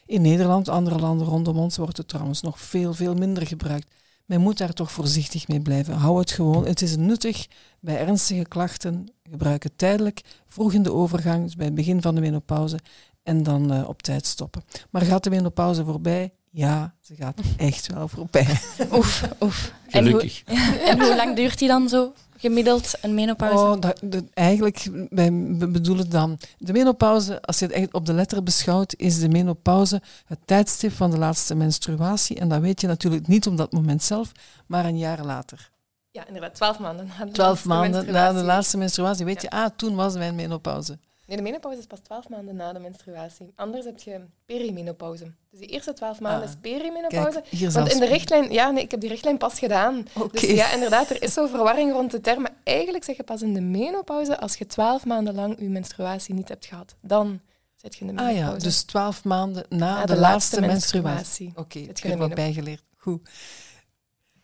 In 0.06 0.22
Nederland, 0.22 0.68
andere 0.68 0.98
landen 0.98 1.26
rondom 1.26 1.56
ons, 1.56 1.76
wordt 1.76 1.96
het 1.96 2.08
trouwens 2.08 2.40
nog 2.40 2.60
veel, 2.60 2.94
veel 2.94 3.14
minder 3.14 3.46
gebruikt. 3.46 3.94
Men 4.26 4.40
moet 4.40 4.58
daar 4.58 4.72
toch 4.72 4.92
voorzichtig 4.92 5.48
mee 5.48 5.60
blijven. 5.60 5.94
Hou 5.94 6.18
het 6.18 6.30
gewoon. 6.30 6.66
Het 6.66 6.82
is 6.82 6.96
nuttig 6.96 7.46
bij 7.80 7.98
ernstige 7.98 8.44
klachten. 8.44 9.06
Gebruik 9.30 9.62
het 9.62 9.78
tijdelijk, 9.78 10.20
vroeg 10.46 10.72
in 10.72 10.82
de 10.82 10.92
overgang, 10.92 11.44
dus 11.44 11.56
bij 11.56 11.66
het 11.66 11.74
begin 11.74 12.02
van 12.02 12.14
de 12.14 12.20
menopauze, 12.20 12.78
en 13.22 13.42
dan 13.42 13.72
uh, 13.72 13.88
op 13.88 14.02
tijd 14.02 14.26
stoppen. 14.26 14.62
Maar 14.90 15.02
gaat 15.02 15.24
de 15.24 15.30
menopauze 15.30 15.84
voorbij? 15.84 16.32
Ja, 16.54 16.94
ze 17.00 17.14
gaat 17.14 17.40
echt 17.56 17.92
wel 17.92 18.08
voorbij. 18.08 18.60
Oef, 18.92 19.28
oef. 19.40 19.72
Gelukkig. 19.88 20.42
En 20.44 20.56
hoe, 20.58 20.78
en 20.90 21.00
hoe 21.00 21.16
lang 21.16 21.36
duurt 21.36 21.58
die 21.58 21.68
dan 21.68 21.88
zo? 21.88 22.12
gemiddeld 22.42 22.94
een 23.00 23.14
menopauze? 23.14 23.64
Oh, 23.64 23.80
dat, 23.80 24.00
dat, 24.04 24.24
eigenlijk, 24.34 24.88
wij 25.10 25.30
bedoelen 25.70 26.10
dan... 26.10 26.38
De 26.58 26.72
menopauze, 26.72 27.42
als 27.42 27.58
je 27.58 27.64
het 27.64 27.74
echt 27.74 27.94
op 27.94 28.06
de 28.06 28.12
letter 28.12 28.42
beschouwt, 28.42 28.94
is 28.96 29.18
de 29.18 29.28
menopauze 29.28 30.02
het 30.26 30.38
tijdstip 30.44 30.92
van 30.92 31.10
de 31.10 31.18
laatste 31.18 31.54
menstruatie. 31.54 32.38
En 32.38 32.48
dat 32.48 32.60
weet 32.60 32.80
je 32.80 32.86
natuurlijk 32.86 33.26
niet 33.26 33.46
op 33.46 33.56
dat 33.56 33.72
moment 33.72 34.02
zelf, 34.02 34.32
maar 34.66 34.84
een 34.84 34.98
jaar 34.98 35.24
later. 35.24 35.70
Ja, 36.10 36.26
inderdaad, 36.26 36.54
twaalf 36.54 36.78
maanden 36.78 37.06
na 37.18 37.24
de 37.24 37.30
Twaalf 37.30 37.64
maanden 37.64 38.12
na 38.12 38.32
de 38.32 38.42
laatste 38.42 38.76
menstruatie 38.76 39.24
weet 39.24 39.42
je, 39.42 39.50
ah, 39.50 39.70
toen 39.76 39.94
was 39.94 40.14
mijn 40.14 40.34
menopauze. 40.34 40.98
Nee, 41.26 41.36
de 41.36 41.42
menopauze 41.42 41.78
is 41.78 41.86
pas 41.86 42.00
12 42.00 42.28
maanden 42.28 42.56
na 42.56 42.72
de 42.72 42.78
menstruatie. 42.78 43.52
Anders 43.56 43.84
heb 43.84 43.98
je 43.98 44.20
perimenopauze. 44.46 45.32
Dus 45.50 45.60
die 45.60 45.68
eerste 45.68 45.92
12 45.92 46.20
maanden 46.20 46.42
ah, 46.42 46.48
is 46.48 46.56
perimenopauze. 46.60 47.42
Kijk, 47.50 47.72
Want 47.72 47.92
in 47.92 48.00
de 48.00 48.06
richtlijn, 48.06 48.52
ja, 48.52 48.70
nee, 48.70 48.82
ik 48.82 48.90
heb 48.90 49.00
die 49.00 49.08
richtlijn 49.08 49.38
pas 49.38 49.58
gedaan. 49.58 50.06
Dus 50.32 50.40
ja, 50.42 50.72
inderdaad, 50.72 51.10
er 51.10 51.22
is 51.22 51.32
zo 51.32 51.46
verwarring 51.46 51.92
rond 51.92 52.10
de 52.10 52.20
termen. 52.20 52.52
Eigenlijk 52.64 53.04
zeg 53.04 53.16
je 53.16 53.22
pas 53.22 53.42
in 53.42 53.54
de 53.54 53.60
menopauze 53.60 54.38
als 54.38 54.54
je 54.54 54.66
12 54.66 55.04
maanden 55.04 55.34
lang 55.34 55.56
je 55.58 55.68
menstruatie 55.68 56.34
niet 56.34 56.48
hebt 56.48 56.66
gehad. 56.66 56.94
Dan 57.00 57.40
zit 57.76 57.94
je 57.94 58.00
in 58.00 58.06
de 58.06 58.12
menopauze. 58.12 58.44
Ah 58.44 58.52
ja, 58.52 58.58
dus 58.58 58.82
12 58.82 59.24
maanden 59.24 59.64
na, 59.68 60.06
de, 60.06 60.16
laatste, 60.16 60.60
menstruatie. 60.60 61.48
Oké, 61.48 61.60
okay, 61.60 61.82
ik 61.82 62.02
heb 62.02 62.18
wat 62.18 62.34
bijgeleerd. 62.34 62.82
Goed. 62.96 63.28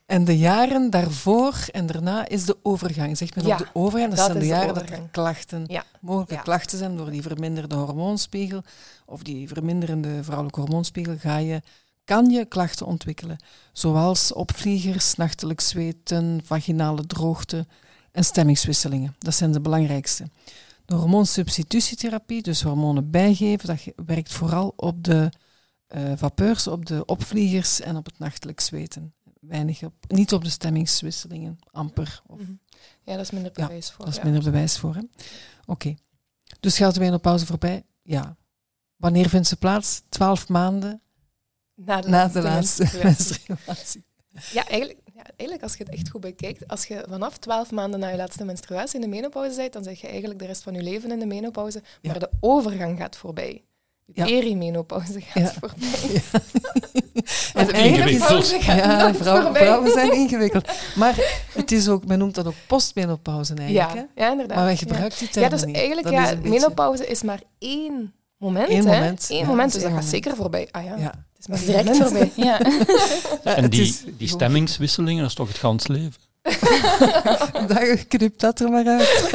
En 0.08 0.24
de 0.24 0.38
jaren 0.38 0.90
daarvoor 0.90 1.68
en 1.72 1.86
daarna 1.86 2.28
is 2.28 2.44
de 2.44 2.56
overgang. 2.62 3.16
Zegt 3.16 3.36
men 3.36 3.46
ja, 3.46 3.52
op 3.52 3.58
de 3.58 3.68
overgang, 3.72 4.14
dat, 4.14 4.24
zijn 4.26 4.38
de 4.38 4.46
jaren 4.46 4.74
dat 4.74 4.90
er 4.90 5.08
klachten, 5.10 5.66
mogelijke 6.00 6.42
klachten 6.42 6.78
zijn 6.78 6.96
door 6.96 7.10
die 7.10 7.22
verminderde 7.22 7.74
hormoonspiegel 7.74 8.62
of 9.06 9.22
die 9.22 9.48
verminderende 9.48 10.24
vrouwelijke 10.24 10.60
hormoonspiegel, 10.60 11.16
ga 11.18 11.36
je, 11.36 11.62
kan 12.04 12.30
je 12.30 12.44
klachten 12.44 12.86
ontwikkelen. 12.86 13.36
Zoals 13.72 14.32
opvliegers, 14.32 15.14
nachtelijk 15.14 15.60
zweten, 15.60 16.40
vaginale 16.44 17.06
droogte 17.06 17.66
en 18.12 18.24
stemmingswisselingen. 18.24 19.16
Dat 19.18 19.34
zijn 19.34 19.52
de 19.52 19.60
belangrijkste. 19.60 20.30
De 20.84 20.94
hormoonsubstitutietherapie, 20.94 22.42
dus 22.42 22.62
hormonen 22.62 23.10
bijgeven, 23.10 23.66
dat 23.66 24.06
werkt 24.06 24.32
vooral 24.32 24.72
op 24.76 25.04
de 25.04 25.30
uh, 25.96 26.12
vapeurs, 26.16 26.66
op 26.66 26.86
de 26.86 27.04
opvliegers 27.04 27.80
en 27.80 27.96
op 27.96 28.04
het 28.04 28.18
nachtelijk 28.18 28.60
zweten 28.60 29.12
weinig 29.40 29.82
op, 29.82 29.94
niet 30.08 30.32
op 30.32 30.44
de 30.44 30.50
stemmingswisselingen, 30.50 31.58
amper. 31.70 32.22
Of, 32.26 32.40
mhm. 32.40 32.52
ja, 33.02 33.12
dat 33.12 33.20
is 33.20 33.30
minder 33.30 33.52
bewijs 33.52 33.90
voor. 33.90 34.04
Dat 34.04 34.14
is 34.14 34.22
minder 34.22 34.42
bewijs 34.42 34.78
voor. 34.78 34.96
Oké. 35.66 35.94
Dus 36.60 36.76
gaat 36.76 36.94
de 36.94 37.00
menopauze 37.00 37.46
voorbij? 37.46 37.84
Ja. 38.02 38.36
Wanneer 38.96 39.28
vindt 39.28 39.48
ze 39.48 39.56
plaats? 39.56 40.02
Twaalf 40.08 40.48
maanden 40.48 41.02
na 41.74 42.00
de, 42.00 42.08
na 42.08 42.28
de 42.28 42.42
laatste 42.42 42.88
menstruatie. 43.02 44.06
Ja, 44.52 44.66
eigenlijk, 44.66 45.00
ja, 45.14 45.22
eigenlijk 45.22 45.62
als 45.62 45.76
je 45.76 45.84
het 45.84 45.92
echt 45.92 46.08
goed 46.08 46.20
bekijkt, 46.20 46.68
als 46.68 46.86
je 46.86 47.04
vanaf 47.08 47.36
twaalf 47.36 47.70
maanden 47.70 48.00
na 48.00 48.08
je 48.08 48.16
laatste 48.16 48.44
menstruatie 48.44 48.94
in 48.94 49.00
de 49.00 49.16
menopauze 49.16 49.56
bent, 49.56 49.72
dan 49.72 49.84
zeg 49.84 50.00
je 50.00 50.06
eigenlijk 50.06 50.38
de 50.38 50.46
rest 50.46 50.62
van 50.62 50.74
je 50.74 50.82
leven 50.82 51.10
in 51.10 51.18
de 51.18 51.26
menopauze, 51.26 51.82
maar 52.02 52.18
de 52.18 52.30
overgang 52.40 52.98
gaat 52.98 53.16
voorbij. 53.16 53.64
De 54.04 54.24
perimenopauze 54.24 55.20
gaat 55.20 55.52
voorbij. 55.52 56.22
En 57.54 57.70
ingewikkeld. 57.70 58.56
Ja, 58.60 59.14
vrouwen, 59.14 59.54
vrouwen 59.54 59.90
zijn 59.90 60.12
ingewikkeld. 60.12 60.68
Maar 60.94 61.14
het 61.52 61.72
is 61.72 61.88
ook, 61.88 62.06
men 62.06 62.18
noemt 62.18 62.34
dat 62.34 62.46
ook 62.46 62.54
postmenopauze 62.66 63.54
eigenlijk. 63.54 63.94
Ja, 63.94 64.06
ja 64.24 64.30
inderdaad. 64.30 64.56
Maar 64.56 64.66
wij 64.66 64.76
gebruiken 64.76 65.18
die 65.18 65.28
term 65.28 65.44
Ja, 65.44 65.50
dus 65.50 65.64
eigenlijk, 65.64 66.10
ja, 66.10 66.34
menopauze 66.42 67.06
is 67.06 67.22
maar 67.22 67.40
één 67.58 68.12
moment. 68.36 68.70
Eén 68.70 68.84
moment. 68.84 69.26
Eén 69.28 69.46
moment, 69.46 69.72
dus 69.72 69.82
dat 69.82 69.92
gaat 69.92 70.04
zeker 70.04 70.36
voorbij. 70.36 70.68
Ah 70.70 70.84
ja, 70.84 70.96
het 70.96 71.38
is 71.38 71.46
maar 71.46 71.58
direct 71.58 71.96
voorbij. 71.96 72.32
Ja. 72.48 72.60
En 73.44 73.70
die, 73.70 74.14
die 74.16 74.28
stemmingswisselingen, 74.28 75.20
dat 75.20 75.28
is 75.28 75.36
toch 75.36 75.48
het 75.48 75.58
gans 75.58 75.86
leven? 75.86 76.26
Dan 77.68 78.06
knipt 78.08 78.40
dat 78.40 78.60
er 78.60 78.70
maar 78.70 78.86
uit. 78.86 79.30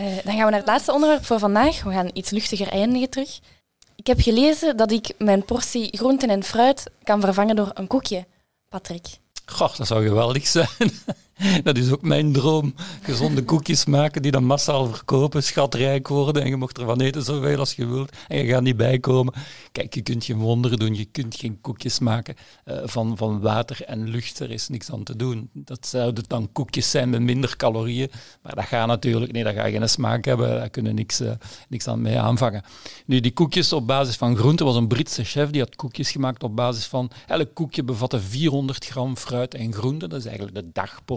Uh, 0.00 0.06
dan 0.24 0.34
gaan 0.34 0.44
we 0.44 0.50
naar 0.50 0.52
het 0.52 0.66
laatste 0.66 0.92
onderwerp 0.92 1.24
voor 1.24 1.38
vandaag. 1.38 1.82
We 1.82 1.90
gaan 1.90 2.10
iets 2.12 2.30
luchtiger 2.30 2.68
eindigen 2.68 3.10
terug. 3.10 3.40
Ik 4.04 4.16
heb 4.16 4.20
gelezen 4.20 4.76
dat 4.76 4.90
ik 4.92 5.12
mijn 5.18 5.44
portie 5.44 5.96
groenten 5.96 6.30
en 6.30 6.42
fruit 6.42 6.90
kan 7.02 7.20
vervangen 7.20 7.56
door 7.56 7.70
een 7.74 7.86
koekje. 7.86 8.26
Patrick. 8.68 9.06
Goh, 9.44 9.76
dat 9.76 9.86
zou 9.86 10.06
geweldig 10.06 10.46
zijn. 10.46 10.68
Dat 11.62 11.76
is 11.76 11.92
ook 11.92 12.02
mijn 12.02 12.32
droom. 12.32 12.74
Gezonde 13.02 13.42
koekjes 13.42 13.84
maken 13.84 14.22
die 14.22 14.30
dan 14.30 14.44
massaal 14.44 14.86
verkopen, 14.86 15.42
schatrijk 15.42 16.08
worden. 16.08 16.42
En 16.42 16.48
je 16.48 16.56
mocht 16.56 16.78
ervan 16.78 17.00
eten 17.00 17.22
zoveel 17.22 17.58
als 17.58 17.72
je 17.72 17.86
wilt. 17.86 18.16
En 18.28 18.38
je 18.38 18.44
gaat 18.44 18.62
niet 18.62 18.76
bijkomen. 18.76 19.34
Kijk, 19.72 19.94
je 19.94 20.02
kunt 20.02 20.24
geen 20.24 20.38
wonderen 20.38 20.78
doen, 20.78 20.94
je 20.94 21.04
kunt 21.04 21.36
geen 21.36 21.60
koekjes 21.60 21.98
maken 21.98 22.34
uh, 22.64 22.76
van, 22.84 23.16
van 23.16 23.40
water 23.40 23.82
en 23.84 24.08
lucht, 24.08 24.40
er 24.40 24.50
is 24.50 24.68
niks 24.68 24.90
aan 24.90 25.02
te 25.02 25.16
doen. 25.16 25.50
Dat 25.52 25.86
zouden 25.86 26.24
dan 26.26 26.48
koekjes 26.52 26.90
zijn 26.90 27.10
met 27.10 27.20
minder 27.20 27.56
calorieën, 27.56 28.10
maar 28.42 28.54
dat 28.54 28.64
gaat 28.64 28.86
natuurlijk 28.86 29.32
niet, 29.32 29.44
dat 29.44 29.54
ga 29.54 29.66
je 29.66 29.78
geen 29.78 29.88
smaak 29.88 30.24
hebben, 30.24 30.48
daar 30.48 30.70
kunnen 30.70 30.94
niks, 30.94 31.20
uh, 31.20 31.30
niks 31.68 31.88
aan 31.88 32.02
mee 32.02 32.18
aanvangen. 32.18 32.62
Nu, 33.06 33.20
die 33.20 33.32
koekjes 33.32 33.72
op 33.72 33.86
basis 33.86 34.16
van 34.16 34.36
groenten, 34.36 34.66
was 34.66 34.76
een 34.76 34.88
Britse 34.88 35.24
chef 35.24 35.50
die 35.50 35.60
had 35.60 35.76
koekjes 35.76 36.10
gemaakt 36.10 36.42
op 36.42 36.56
basis 36.56 36.86
van, 36.86 37.10
elk 37.26 37.54
koekje 37.54 37.84
bevatte 37.84 38.20
400 38.20 38.84
gram 38.86 39.16
fruit 39.16 39.54
en 39.54 39.72
groenten, 39.72 40.08
dat 40.08 40.18
is 40.18 40.26
eigenlijk 40.26 40.56
de 40.56 40.72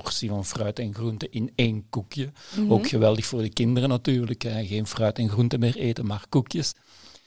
dagportie 0.08 0.30
van 0.30 0.46
fruit 0.46 0.80
en 0.80 0.94
groente 0.94 1.30
in 1.30 1.52
één 1.56 1.90
koekje. 1.90 2.32
Mhm. 2.56 2.72
Ook 2.72 2.88
geweldig 2.88 3.26
voor 3.26 3.42
de 3.42 3.50
kinderen 3.50 3.90
natuurlijk. 3.90 4.42
Hè. 4.42 4.66
Geen 4.66 4.88
fruit 4.88 5.18
en 5.18 5.30
groente 5.30 5.58
meer 5.58 5.76
eten, 5.76 6.06
maar 6.06 6.26
koekjes. 6.30 6.74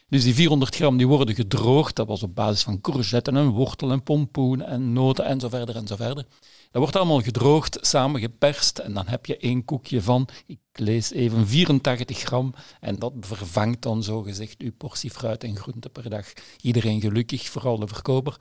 Dus 0.09 0.25
die 0.25 0.35
400 0.35 0.75
gram 0.75 0.97
die 0.97 1.09
worden 1.09 1.35
gedroogd. 1.35 1.97
Dat 1.97 2.07
was 2.07 2.23
op 2.23 2.35
basis 2.35 2.63
van 2.63 2.81
courgetten 2.81 3.37
en 3.37 3.49
wortel 3.49 3.91
en 3.91 4.03
pompoen 4.03 4.63
en 4.63 4.93
noten 4.93 5.25
en 5.25 5.41
zo 5.41 5.49
verder 5.49 5.77
en 5.77 5.87
zo 5.87 5.97
verder. 5.97 6.27
Dat 6.71 6.83
wordt 6.83 6.97
allemaal 6.97 7.21
gedroogd, 7.21 7.79
samengeperst 7.81 8.79
en 8.79 8.95
dan 8.95 9.07
heb 9.09 9.27
je 9.27 9.37
één 9.37 9.65
koekje 9.65 10.03
van, 10.03 10.29
ik 10.47 10.59
lees 10.73 11.13
even, 11.13 11.47
84 11.47 12.19
gram. 12.19 12.55
En 12.81 12.99
dat 12.99 13.13
vervangt 13.21 13.83
dan 13.83 14.03
zogezegd 14.03 14.61
uw 14.61 14.73
portie 14.77 15.11
fruit 15.11 15.45
en 15.45 15.57
groente 15.57 15.89
per 15.89 16.11
dag. 16.11 16.33
Iedereen 16.61 17.01
gelukkig, 17.01 17.49
vooral 17.49 17.79
de 17.79 17.89
verkoper. 17.89 18.37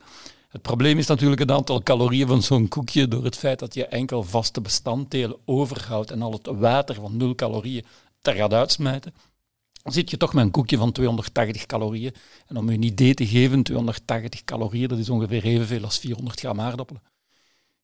Het 0.50 0.62
probleem 0.62 0.98
is 0.98 1.06
natuurlijk 1.06 1.40
het 1.40 1.50
aantal 1.50 1.82
calorieën 1.82 2.26
van 2.26 2.42
zo'n 2.42 2.68
koekje 2.68 3.08
door 3.08 3.24
het 3.24 3.36
feit 3.36 3.58
dat 3.58 3.74
je 3.74 3.86
enkel 3.86 4.22
vaste 4.22 4.60
bestanddelen 4.60 5.36
overhoudt 5.44 6.10
en 6.10 6.22
al 6.22 6.32
het 6.32 6.46
water 6.46 6.94
van 6.94 7.16
0 7.16 7.34
calorieën 7.34 7.84
er 8.22 8.34
gaat 8.34 8.52
uitsmijten. 8.52 9.14
Dan 9.82 9.92
zit 9.92 10.10
je 10.10 10.16
toch 10.16 10.34
met 10.34 10.44
een 10.44 10.50
koekje 10.50 10.76
van 10.76 10.92
280 10.92 11.66
calorieën. 11.66 12.14
En 12.46 12.56
om 12.56 12.68
je 12.68 12.76
een 12.76 12.82
idee 12.82 13.14
te 13.14 13.26
geven, 13.26 13.62
280 13.62 14.44
calorieën, 14.44 14.88
dat 14.88 14.98
is 14.98 15.10
ongeveer 15.10 15.44
evenveel 15.44 15.84
als 15.84 15.98
400 15.98 16.38
gram 16.40 16.60
aardappelen. 16.60 17.02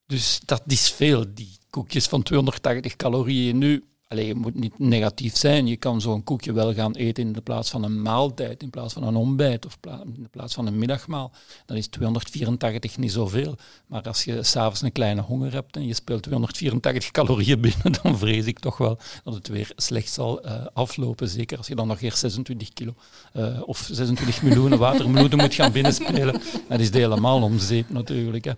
Dus 0.06 0.40
dat 0.44 0.62
is 0.66 0.90
veel, 0.90 1.24
die 1.34 1.58
koekjes 1.70 2.06
van 2.06 2.22
280 2.22 2.96
calorieën. 2.96 3.58
Nu, 3.58 3.84
Allee, 4.08 4.26
je 4.26 4.34
moet 4.34 4.54
niet 4.54 4.78
negatief 4.78 5.36
zijn. 5.36 5.66
Je 5.66 5.76
kan 5.76 6.00
zo'n 6.00 6.24
koekje 6.24 6.52
wel 6.52 6.74
gaan 6.74 6.94
eten 6.94 7.24
in 7.24 7.32
de 7.32 7.40
plaats 7.40 7.70
van 7.70 7.82
een 7.82 8.02
maaltijd, 8.02 8.62
in 8.62 8.70
plaats 8.70 8.94
van 8.94 9.02
een 9.02 9.16
ontbijt 9.16 9.66
of 9.66 9.78
in 10.14 10.22
de 10.22 10.28
plaats 10.28 10.54
van 10.54 10.66
een 10.66 10.78
middagmaal. 10.78 11.32
Dan 11.64 11.76
is 11.76 11.86
284 11.86 12.98
niet 12.98 13.12
zoveel. 13.12 13.56
Maar 13.86 14.02
als 14.02 14.24
je 14.24 14.42
s'avonds 14.42 14.82
een 14.82 14.92
kleine 14.92 15.20
honger 15.20 15.52
hebt 15.52 15.76
en 15.76 15.86
je 15.86 15.94
speelt 15.94 16.22
284 16.22 17.10
calorieën 17.10 17.60
binnen, 17.60 17.92
dan 18.02 18.18
vrees 18.18 18.46
ik 18.46 18.58
toch 18.58 18.78
wel 18.78 18.98
dat 19.24 19.34
het 19.34 19.48
weer 19.48 19.72
slecht 19.76 20.12
zal 20.12 20.46
uh, 20.46 20.66
aflopen. 20.72 21.28
Zeker 21.28 21.58
als 21.58 21.66
je 21.66 21.74
dan 21.74 21.86
nog 21.86 22.00
eerst 22.00 22.18
26 22.18 22.72
kilo 22.72 22.94
uh, 23.32 23.62
of 23.64 23.88
26 23.92 24.42
miljoen 24.42 24.76
watermeloenen 24.76 25.38
moet 25.38 25.54
gaan 25.54 25.72
binnenspelen. 25.72 26.40
Dat 26.68 26.80
is 26.80 26.92
helemaal 26.92 27.42
om 27.42 27.58
zeep 27.58 27.90
natuurlijk. 27.90 28.44
Hè. 28.44 28.52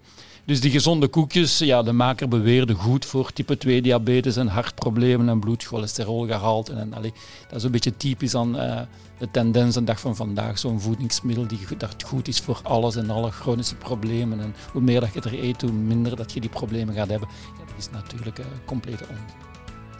Dus 0.48 0.60
die 0.60 0.70
gezonde 0.70 1.08
koekjes, 1.08 1.58
ja, 1.58 1.82
de 1.82 1.92
maker 1.92 2.28
beweerde 2.28 2.74
goed 2.74 3.04
voor 3.04 3.32
type 3.32 3.58
2 3.58 3.82
diabetes 3.82 4.36
en 4.36 4.46
hartproblemen 4.46 5.28
en 5.28 5.40
bloedcholesterolgehalte. 5.40 6.72
En, 6.72 6.94
allee, 6.94 7.12
dat 7.48 7.58
is 7.58 7.62
een 7.62 7.70
beetje 7.70 7.96
typisch 7.96 8.34
aan 8.34 8.56
uh, 8.56 8.80
de 9.18 9.30
tendens 9.30 9.74
de 9.74 9.84
dag 9.84 10.00
van 10.00 10.16
vandaag. 10.16 10.58
Zo'n 10.58 10.80
voedingsmiddel 10.80 11.46
die 11.46 11.58
dat 11.78 12.02
goed 12.06 12.28
is 12.28 12.40
voor 12.40 12.60
alles 12.62 12.96
en 12.96 13.10
alle 13.10 13.30
chronische 13.30 13.74
problemen. 13.74 14.40
En 14.40 14.54
hoe 14.72 14.82
meer 14.82 15.00
dat 15.00 15.12
je 15.14 15.20
er 15.20 15.44
eet, 15.44 15.60
hoe 15.60 15.72
minder 15.72 16.16
dat 16.16 16.32
je 16.32 16.40
die 16.40 16.50
problemen 16.50 16.94
gaat 16.94 17.08
hebben. 17.08 17.28
Ja, 17.58 17.64
dat 17.64 17.78
is 17.78 17.90
natuurlijk 17.90 18.38
uh, 18.38 18.44
complete 18.64 19.04
onzin. 19.10 19.26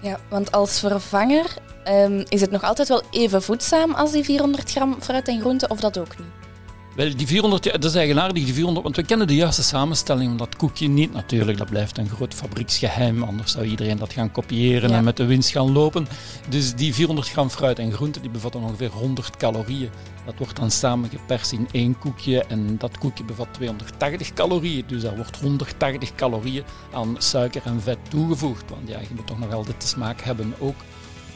Ja, 0.02 0.20
want 0.30 0.52
als 0.52 0.78
vervanger 0.78 1.56
ehm, 1.84 2.24
is 2.28 2.40
het 2.40 2.50
nog 2.50 2.62
altijd 2.62 2.88
wel 2.88 3.02
even 3.10 3.42
voedzaam 3.42 3.94
als 3.94 4.12
die 4.12 4.24
400 4.24 4.70
gram 4.70 4.96
fruit 5.00 5.28
en 5.28 5.40
groente, 5.40 5.68
of 5.68 5.80
dat 5.80 5.98
ook 5.98 6.18
niet? 6.18 6.47
Wel, 6.98 7.16
die 7.16 7.26
400, 7.26 7.64
ja, 7.64 7.72
dat 7.72 7.84
is 7.84 7.94
eigenaardig, 7.94 8.44
die 8.44 8.54
400, 8.54 8.84
want 8.84 8.96
we 8.96 9.02
kennen 9.02 9.26
de 9.26 9.34
juiste 9.34 9.62
samenstelling 9.62 10.28
van 10.28 10.36
dat 10.36 10.56
koekje 10.56 10.88
niet 10.88 11.12
natuurlijk. 11.12 11.58
Dat 11.58 11.70
blijft 11.70 11.98
een 11.98 12.08
groot 12.08 12.34
fabrieksgeheim, 12.34 13.22
anders 13.22 13.52
zou 13.52 13.64
iedereen 13.64 13.98
dat 13.98 14.12
gaan 14.12 14.32
kopiëren 14.32 14.90
Ja. 14.90 14.96
en 14.96 15.04
met 15.04 15.16
de 15.16 15.24
winst 15.24 15.50
gaan 15.50 15.72
lopen. 15.72 16.08
Dus 16.48 16.74
die 16.74 16.94
400 16.94 17.28
gram 17.30 17.50
fruit 17.50 17.78
en 17.78 17.92
groente, 17.92 18.20
die 18.20 18.30
bevatten 18.30 18.60
ongeveer 18.60 18.90
100 18.90 19.36
calorieën. 19.36 19.90
Dat 20.24 20.34
wordt 20.38 20.56
dan 20.56 20.70
samengeperst 20.70 21.52
in 21.52 21.68
één 21.72 21.98
koekje 21.98 22.44
en 22.44 22.78
dat 22.78 22.98
koekje 22.98 23.24
bevat 23.24 23.48
280 23.52 24.32
calorieën. 24.32 24.84
Dus 24.86 25.02
daar 25.02 25.16
wordt 25.16 25.40
180 25.40 26.14
calorieën 26.14 26.64
aan 26.92 27.16
suiker 27.18 27.62
en 27.64 27.80
vet 27.82 27.98
toegevoegd. 28.08 28.70
Want 28.70 28.88
ja, 28.88 28.98
je 29.00 29.14
moet 29.16 29.26
toch 29.26 29.38
nog 29.38 29.52
altijd 29.52 29.80
de 29.80 29.86
smaak 29.86 30.20
hebben 30.20 30.54
ook. 30.58 30.76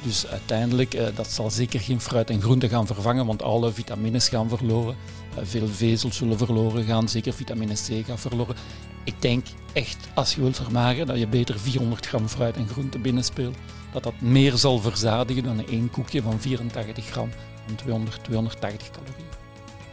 Dus 0.03 0.27
uiteindelijk, 0.27 0.95
eh, 0.95 1.07
dat 1.15 1.31
zal 1.31 1.51
zeker 1.51 1.81
geen 1.81 2.01
fruit 2.01 2.31
en 2.31 2.41
groente 2.41 2.69
gaan 2.69 2.87
vervangen, 2.87 3.27
want 3.27 3.43
alle 3.43 3.73
vitamines 3.73 4.29
gaan 4.29 4.49
verloren. 4.49 4.97
Eh, 5.37 5.43
veel 5.45 5.69
vezels 5.69 6.17
zullen 6.17 6.38
verloren 6.38 6.85
gaan, 6.85 7.09
zeker 7.09 7.33
vitamine 7.33 7.75
C 7.75 8.07
gaat 8.07 8.21
verloren. 8.21 8.57
Ik 9.05 9.23
denk 9.23 9.47
echt, 9.73 9.97
als 10.15 10.35
je 10.35 10.41
wilt 10.41 10.57
vermageren, 10.57 11.07
dat 11.07 11.19
je 11.19 11.27
beter 11.27 11.61
400 11.61 12.07
gram 12.07 12.29
fruit 12.29 12.57
en 12.57 12.69
groente 12.69 12.99
binnenspeelt. 12.99 13.57
Dat 13.93 14.03
dat 14.03 14.21
meer 14.21 14.57
zal 14.57 14.79
verzadigen 14.79 15.43
dan 15.43 15.67
één 15.67 15.91
koekje 15.91 16.23
van 16.23 16.41
84 16.41 17.07
gram 17.07 17.31
van 17.67 17.75
200, 17.75 18.25
280 18.25 18.91
calorieën. 18.91 19.27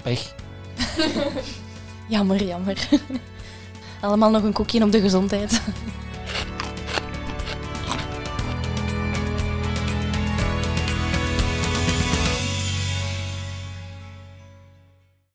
Pech. 0.02 0.36
Jammer, 2.08 2.44
jammer. 2.44 2.88
Allemaal 4.02 4.32
nog 4.32 4.44
een 4.44 4.54
koekje 4.54 4.84
op 4.84 4.92
de 4.92 5.02
gezondheid. 5.02 5.62